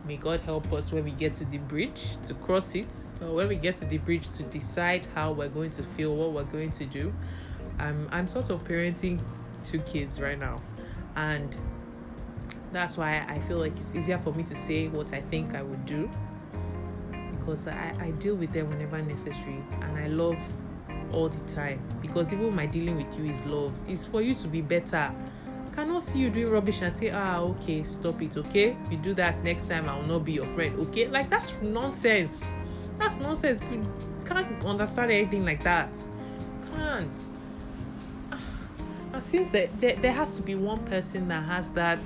May 0.06 0.17
God 0.17 0.39
help 0.41 0.72
us 0.72 0.91
when 0.91 1.04
we 1.04 1.12
get 1.12 1.34
to 1.36 1.45
the 1.45 1.58
bridge 1.58 2.17
to 2.26 2.34
cross 2.36 2.74
it, 2.74 2.88
or 3.22 3.36
when 3.36 3.48
we 3.48 3.56
get 3.56 3.76
to 3.76 3.86
the 3.86 3.98
bridge 3.98 4.30
to 4.30 4.43
decide 4.43 5.06
how 5.13 5.34
we're 5.34 5.50
going 5.50 5.72
to 5.72 5.84
feel, 5.84 6.15
what 6.15 6.32
we're 6.32 6.52
going 6.52 6.72
to 6.72 6.86
do. 6.86 7.13
I'm 7.78 8.08
I'm 8.12 8.28
sort 8.28 8.50
of 8.50 8.63
parenting 8.63 9.22
two 9.63 9.80
kids 9.82 10.19
right 10.19 10.39
now, 10.39 10.62
and 11.15 11.56
that's 12.71 12.97
why 12.97 13.25
I 13.27 13.39
feel 13.47 13.58
like 13.58 13.73
it's 13.77 13.95
easier 13.95 14.19
for 14.19 14.34
me 14.34 14.43
to 14.43 14.55
say 14.55 14.88
what 14.88 15.13
I 15.13 15.21
think 15.21 15.55
I 15.55 15.62
would 15.62 15.86
do 15.86 16.10
because 17.38 17.67
I, 17.67 17.93
I 17.99 18.12
deal 18.12 18.36
with 18.36 18.53
them 18.53 18.69
whenever 18.69 19.01
necessary 19.01 19.63
and 19.82 19.97
I 19.97 20.08
love 20.08 20.38
all 21.12 21.29
the 21.29 21.53
time 21.53 21.82
because 22.01 22.32
even 22.32 22.55
my 22.55 22.65
dealing 22.65 22.97
with 22.97 23.17
you 23.17 23.25
is 23.25 23.41
love. 23.45 23.73
It's 23.88 24.05
for 24.05 24.21
you 24.21 24.36
to 24.36 24.47
be 24.47 24.62
better. 24.62 25.12
I 25.65 25.75
cannot 25.75 26.03
see 26.03 26.19
you 26.19 26.29
doing 26.29 26.51
rubbish 26.51 26.82
and 26.82 26.95
say, 26.95 27.10
ah, 27.10 27.39
okay, 27.39 27.84
stop 27.84 28.21
it, 28.21 28.38
okay? 28.38 28.77
If 28.86 28.91
you 28.91 28.97
do 28.97 29.13
that 29.15 29.43
next 29.43 29.67
time, 29.67 29.89
I 29.89 29.97
will 29.97 30.05
not 30.05 30.25
be 30.25 30.34
your 30.34 30.45
friend, 30.53 30.79
okay? 30.88 31.08
Like 31.08 31.29
that's 31.29 31.53
nonsense. 31.62 32.43
That's 32.99 33.17
nonsense. 33.17 33.62
You 33.71 33.84
can't 34.25 34.65
understand 34.65 35.12
anything 35.12 35.45
like 35.45 35.63
that. 35.63 35.89
Can't. 36.75 37.12
And 39.13 39.23
since 39.23 39.49
there, 39.49 39.69
there, 39.79 39.95
there 39.95 40.12
has 40.12 40.36
to 40.36 40.41
be 40.41 40.55
one 40.55 40.84
person 40.86 41.27
that 41.29 41.43
has 41.45 41.69
that 41.71 41.99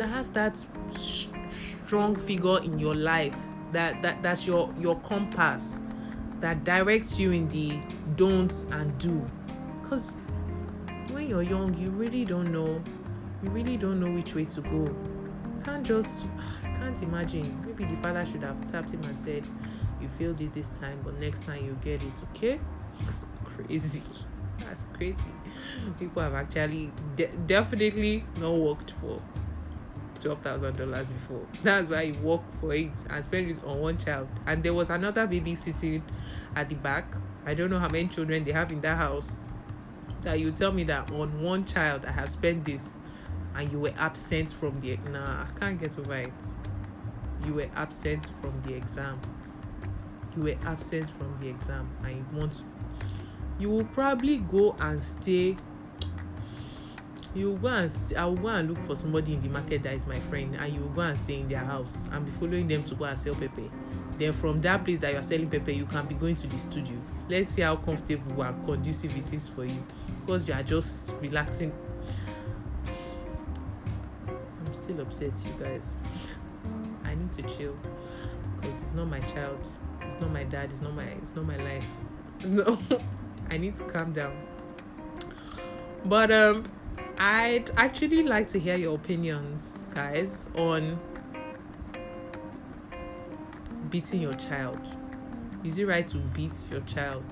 that 0.00 0.08
has 0.08 0.30
that 0.30 0.58
strong 0.96 2.16
figure 2.16 2.58
in 2.62 2.78
your 2.78 2.94
life 2.94 3.36
that, 3.70 4.00
that 4.00 4.22
that's 4.22 4.46
your 4.46 4.72
your 4.78 4.98
compass 5.00 5.82
that 6.40 6.64
directs 6.64 7.18
you 7.18 7.32
in 7.32 7.46
the 7.50 7.78
don'ts 8.16 8.66
and 8.70 8.96
do. 8.98 9.22
Because 9.82 10.12
when 11.10 11.28
you're 11.28 11.42
young 11.42 11.74
you 11.74 11.90
really 11.90 12.24
don't 12.24 12.50
know 12.50 12.82
you 13.42 13.50
really 13.50 13.76
don't 13.76 14.00
know 14.00 14.10
which 14.10 14.34
way 14.34 14.46
to 14.46 14.62
go. 14.62 14.84
You 14.86 15.62
can't 15.64 15.86
just 15.86 16.24
can't 16.62 17.00
imagine. 17.02 17.62
Maybe 17.66 17.84
the 17.84 18.00
father 18.00 18.24
should 18.24 18.42
have 18.42 18.72
tapped 18.72 18.92
him 18.92 19.04
and 19.04 19.18
said 19.18 19.46
you 20.00 20.08
failed 20.18 20.40
it 20.40 20.54
this 20.54 20.70
time 20.70 20.98
but 21.04 21.20
next 21.20 21.44
time 21.44 21.62
you 21.62 21.76
get 21.82 22.02
it 22.02 22.22
okay? 22.30 22.58
It's 23.02 23.26
crazy. 23.44 24.02
That's 24.60 24.86
crazy. 24.94 25.16
People 25.98 26.22
have 26.22 26.32
actually 26.32 26.90
de- 27.16 27.36
definitely 27.46 28.24
not 28.38 28.54
worked 28.54 28.94
for 29.02 29.18
twelve 30.20 30.40
thousand 30.40 30.76
dollars 30.76 31.10
before. 31.10 31.46
That's 31.62 31.88
why 31.90 32.02
you 32.02 32.14
work 32.20 32.42
for 32.60 32.74
it 32.74 32.90
and 33.08 33.24
spend 33.24 33.50
it 33.50 33.62
on 33.64 33.80
one 33.80 33.98
child. 33.98 34.28
And 34.46 34.62
there 34.62 34.74
was 34.74 34.90
another 34.90 35.26
baby 35.26 35.54
sitting 35.54 36.02
at 36.56 36.68
the 36.68 36.74
back. 36.76 37.14
I 37.46 37.54
don't 37.54 37.70
know 37.70 37.78
how 37.78 37.88
many 37.88 38.08
children 38.08 38.44
they 38.44 38.52
have 38.52 38.70
in 38.70 38.80
that 38.82 38.96
house. 38.96 39.38
That 40.22 40.38
you 40.38 40.50
tell 40.52 40.72
me 40.72 40.84
that 40.84 41.10
on 41.12 41.40
one 41.42 41.64
child 41.64 42.04
I 42.04 42.12
have 42.12 42.30
spent 42.30 42.64
this, 42.64 42.96
and 43.54 43.72
you 43.72 43.80
were 43.80 43.94
absent 43.96 44.52
from 44.52 44.80
the 44.80 44.98
nah. 45.10 45.44
I 45.44 45.58
can't 45.58 45.80
get 45.80 45.98
over 45.98 46.14
it. 46.14 46.32
You 47.46 47.54
were 47.54 47.70
absent 47.74 48.30
from 48.42 48.60
the 48.62 48.74
exam. 48.74 49.18
You 50.36 50.42
were 50.42 50.56
absent 50.64 51.08
from 51.10 51.36
the 51.40 51.48
exam, 51.48 51.90
and 52.04 52.16
you 52.16 52.26
want. 52.38 52.62
You 53.58 53.70
will 53.70 53.84
probably 53.84 54.38
go 54.38 54.76
and 54.80 55.02
stay 55.02 55.56
you 57.34 57.56
go 57.62 57.68
and 57.68 57.90
st- 57.90 58.18
I 58.18 58.24
will 58.26 58.36
go 58.36 58.48
and 58.48 58.68
look 58.70 58.86
for 58.86 58.96
somebody 58.96 59.34
in 59.34 59.40
the 59.40 59.48
market 59.48 59.82
that 59.84 59.94
is 59.94 60.06
my 60.06 60.18
friend 60.20 60.56
and 60.58 60.72
you 60.72 60.80
will 60.80 60.88
go 60.88 61.02
and 61.02 61.18
stay 61.18 61.40
in 61.40 61.48
their 61.48 61.60
house 61.64 62.08
and 62.10 62.24
be 62.24 62.30
following 62.32 62.66
them 62.66 62.82
to 62.84 62.94
go 62.94 63.04
and 63.04 63.18
sell 63.18 63.34
pepper. 63.34 63.62
Then 64.18 64.32
from 64.32 64.60
that 64.62 64.84
place 64.84 64.98
that 64.98 65.12
you 65.12 65.18
are 65.18 65.22
selling 65.22 65.48
pepper 65.48 65.70
you 65.70 65.86
can 65.86 66.06
be 66.06 66.14
going 66.14 66.34
to 66.36 66.46
the 66.46 66.58
studio. 66.58 66.96
Let's 67.28 67.50
see 67.50 67.62
how 67.62 67.76
comfortable 67.76 68.42
and 68.42 68.64
conducive 68.64 69.16
it 69.16 69.32
is 69.32 69.48
for 69.48 69.64
you. 69.64 69.82
Because 70.20 70.48
you 70.48 70.54
are 70.54 70.62
just 70.62 71.12
relaxing. 71.20 71.72
I'm 74.26 74.74
still 74.74 75.00
upset 75.00 75.32
you 75.44 75.52
guys. 75.64 76.02
I 77.04 77.14
need 77.14 77.32
to 77.32 77.42
chill. 77.42 77.76
Because 78.56 78.82
it's 78.82 78.92
not 78.92 79.06
my 79.06 79.20
child. 79.20 79.68
It's 80.02 80.20
not 80.20 80.32
my 80.32 80.44
dad. 80.44 80.70
It's 80.72 80.80
not 80.80 80.94
my 80.94 81.04
it's 81.04 81.34
not 81.34 81.46
my 81.46 81.56
life. 81.56 81.86
No. 82.44 82.78
I 83.50 83.58
need 83.58 83.74
to 83.74 83.84
calm 83.84 84.12
down. 84.12 84.34
But 86.04 86.30
um 86.30 86.64
I'd 87.20 87.70
actually 87.76 88.22
like 88.22 88.48
to 88.48 88.58
hear 88.58 88.76
your 88.76 88.94
opinions, 88.94 89.84
guys, 89.94 90.48
on 90.56 90.98
beating 93.90 94.22
your 94.22 94.32
child. 94.32 94.78
Is 95.62 95.78
it 95.78 95.86
right 95.86 96.08
to 96.08 96.16
beat 96.16 96.58
your 96.70 96.80
child? 96.80 97.22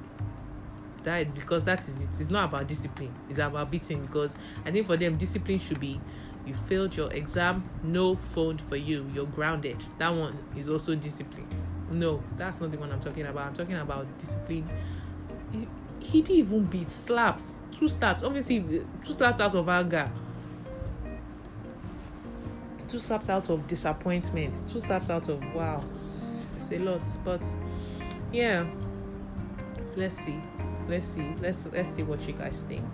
That 1.04 1.34
because 1.34 1.64
that 1.64 1.88
is 1.88 2.02
it. 2.02 2.10
It's 2.20 2.28
not 2.28 2.50
about 2.50 2.68
discipline. 2.68 3.14
It's 3.30 3.38
about 3.38 3.70
beating 3.70 4.02
because 4.02 4.36
I 4.66 4.70
think 4.72 4.86
for 4.86 4.98
them 4.98 5.16
discipline 5.16 5.58
should 5.58 5.80
be 5.80 5.98
you 6.44 6.52
failed 6.52 6.94
your 6.94 7.10
exam, 7.14 7.64
no 7.82 8.16
phone 8.16 8.58
for 8.58 8.76
you. 8.76 9.10
You're 9.14 9.24
grounded. 9.24 9.82
That 9.96 10.10
one 10.10 10.36
is 10.54 10.68
also 10.68 10.96
discipline. 10.96 11.48
No, 11.90 12.22
that's 12.36 12.60
not 12.60 12.72
the 12.72 12.76
one 12.78 12.92
I'm 12.92 13.00
talking 13.00 13.24
about. 13.24 13.46
I'm 13.46 13.54
talking 13.54 13.76
about 13.76 14.06
discipline 14.18 14.68
he 16.00 16.22
didn't 16.22 16.38
even 16.38 16.64
beat 16.64 16.90
slaps 16.90 17.60
two 17.72 17.88
slaps 17.88 18.22
obviously 18.22 18.60
two 19.04 19.14
slaps 19.14 19.40
out 19.40 19.54
of 19.54 19.68
anger. 19.68 20.10
Two 22.88 22.98
slaps 22.98 23.28
out 23.28 23.50
of 23.50 23.66
disappointment 23.66 24.54
two 24.70 24.80
slaps 24.80 25.10
out 25.10 25.28
of 25.28 25.42
wow 25.54 25.82
it's 26.56 26.72
a 26.72 26.78
lot 26.78 27.02
but 27.24 27.42
yeah. 28.32 28.66
Let's 29.96 30.16
see 30.16 30.40
let's 30.88 31.06
see 31.06 31.34
let's 31.40 31.66
let's 31.72 31.88
see 31.90 32.02
what 32.02 32.20
you 32.26 32.32
guys 32.32 32.64
think. 32.68 32.84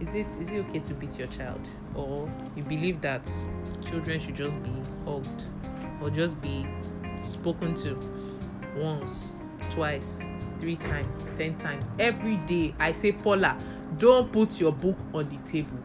Is 0.00 0.14
it 0.14 0.26
is 0.40 0.50
it 0.50 0.64
okay 0.68 0.78
to 0.78 0.94
beat 0.94 1.18
your 1.18 1.28
child? 1.28 1.60
Or 1.94 2.30
you 2.56 2.62
believe 2.62 3.00
that 3.02 3.30
children 3.84 4.20
should 4.20 4.36
just 4.36 4.62
be 4.62 4.72
hugged? 5.04 5.44
Or 6.00 6.08
just 6.08 6.40
be 6.40 6.66
spoken 7.24 7.74
to 7.74 7.98
once 8.76 9.34
twice 9.70 10.20
three 10.60 10.76
times, 10.76 11.16
ten 11.36 11.56
times. 11.58 11.84
Every 11.98 12.36
day, 12.36 12.74
I 12.78 12.92
say, 12.92 13.12
Paula, 13.12 13.58
don't 13.98 14.30
put 14.30 14.60
your 14.60 14.72
book 14.72 14.96
on 15.12 15.28
the 15.28 15.50
table. 15.50 15.78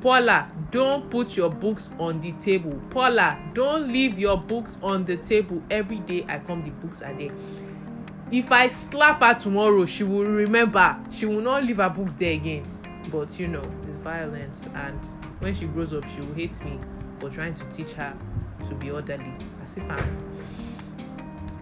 Paula, 0.00 0.50
don't 0.70 1.10
put 1.10 1.36
your 1.36 1.50
books 1.50 1.90
on 1.98 2.20
the 2.20 2.32
table. 2.32 2.80
Paula, 2.90 3.38
don't 3.54 3.92
leave 3.92 4.18
your 4.18 4.36
books 4.36 4.78
on 4.82 5.04
the 5.04 5.16
table. 5.16 5.62
Every 5.70 5.98
day 6.00 6.24
I 6.28 6.38
come, 6.38 6.64
the 6.64 6.70
books 6.70 7.02
are 7.02 7.14
there. 7.14 7.32
If 8.30 8.50
I 8.50 8.66
slap 8.68 9.20
her 9.20 9.34
tomorrow, 9.34 9.86
she 9.86 10.04
will 10.04 10.24
remember. 10.24 10.96
She 11.12 11.26
will 11.26 11.40
not 11.40 11.64
leave 11.64 11.76
her 11.76 11.88
books 11.88 12.14
there 12.14 12.32
again. 12.32 12.66
But 13.10 13.38
you 13.38 13.46
know, 13.46 13.62
it's 13.88 13.98
violence, 13.98 14.66
and 14.74 14.98
when 15.38 15.54
she 15.54 15.66
grows 15.66 15.92
up, 15.92 16.04
she 16.14 16.20
will 16.20 16.34
hate 16.34 16.64
me 16.64 16.78
for 17.20 17.30
trying 17.30 17.54
to 17.54 17.64
teach 17.70 17.92
her 17.92 18.16
to 18.68 18.74
be 18.74 18.90
orderly 18.90 19.32
as 19.64 19.76
if 19.76 19.84
I'm. 19.88 20.46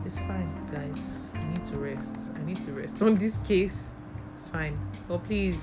It's 0.06 0.18
fine, 0.18 0.68
guys. 0.72 1.23
To 1.74 1.80
rest. 1.80 2.30
I 2.37 2.44
need 2.44 2.60
to 2.66 2.72
rest 2.72 3.02
on 3.08 3.16
this 3.16 3.37
case. 3.44 3.90
It's 4.37 4.46
fine. 4.46 4.78
But 5.08 5.24
please, 5.24 5.56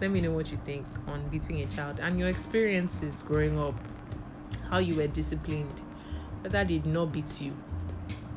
let 0.00 0.10
me 0.10 0.22
know 0.22 0.30
what 0.30 0.50
you 0.50 0.58
think 0.64 0.86
on 1.06 1.28
beating 1.28 1.60
a 1.60 1.66
child 1.66 2.00
and 2.00 2.18
your 2.18 2.28
experiences 2.28 3.22
growing 3.22 3.58
up, 3.58 3.74
how 4.70 4.78
you 4.78 4.94
were 4.94 5.06
disciplined, 5.06 5.80
whether 6.40 6.64
they 6.64 6.78
did 6.78 6.86
not 6.86 7.12
beat 7.12 7.38
you. 7.40 7.52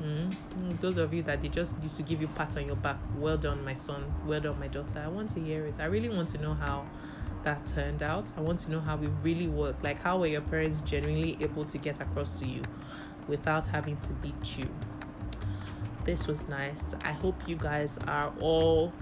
Mm? 0.01 0.35
Those 0.81 0.97
of 0.97 1.13
you 1.13 1.23
that 1.23 1.41
they 1.41 1.47
just 1.47 1.73
used 1.81 1.95
to 1.97 2.03
give 2.03 2.19
you 2.19 2.27
pat 2.27 2.57
on 2.57 2.65
your 2.65 2.75
back, 2.75 2.97
well 3.17 3.37
done, 3.37 3.63
my 3.63 3.73
son, 3.73 4.03
well 4.25 4.41
done, 4.41 4.59
my 4.59 4.67
daughter. 4.67 5.01
I 5.03 5.07
want 5.07 5.33
to 5.35 5.39
hear 5.39 5.65
it. 5.67 5.75
I 5.79 5.85
really 5.85 6.09
want 6.09 6.27
to 6.29 6.37
know 6.37 6.53
how 6.53 6.85
that 7.43 7.65
turned 7.65 8.03
out. 8.03 8.25
I 8.35 8.41
want 8.41 8.59
to 8.61 8.71
know 8.71 8.81
how 8.81 8.95
it 8.95 9.09
really 9.21 9.47
worked. 9.47 9.85
Like, 9.85 10.01
how 10.01 10.19
were 10.19 10.27
your 10.27 10.41
parents 10.41 10.81
genuinely 10.81 11.37
able 11.39 11.63
to 11.63 11.77
get 11.77 12.01
across 12.01 12.39
to 12.39 12.45
you 12.45 12.61
without 13.29 13.67
having 13.67 13.95
to 13.97 14.09
beat 14.13 14.57
you? 14.57 14.69
This 16.05 16.27
was 16.27 16.47
nice. 16.47 16.95
I 17.03 17.11
hope 17.11 17.47
you 17.47 17.55
guys 17.55 17.97
are 18.07 18.33
all 18.39 18.93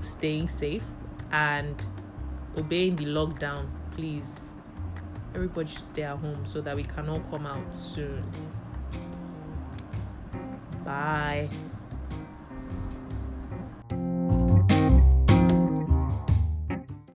staying 0.00 0.48
safe 0.48 0.84
and 1.30 1.76
obeying 2.56 2.96
the 2.96 3.04
lockdown. 3.04 3.68
Please, 3.92 4.50
everybody 5.34 5.68
should 5.68 5.82
stay 5.82 6.02
at 6.02 6.18
home 6.18 6.46
so 6.46 6.60
that 6.60 6.74
we 6.74 6.82
can 6.84 7.08
all 7.08 7.20
come 7.30 7.46
out 7.46 7.74
soon. 7.74 8.24
Bye. 10.84 11.48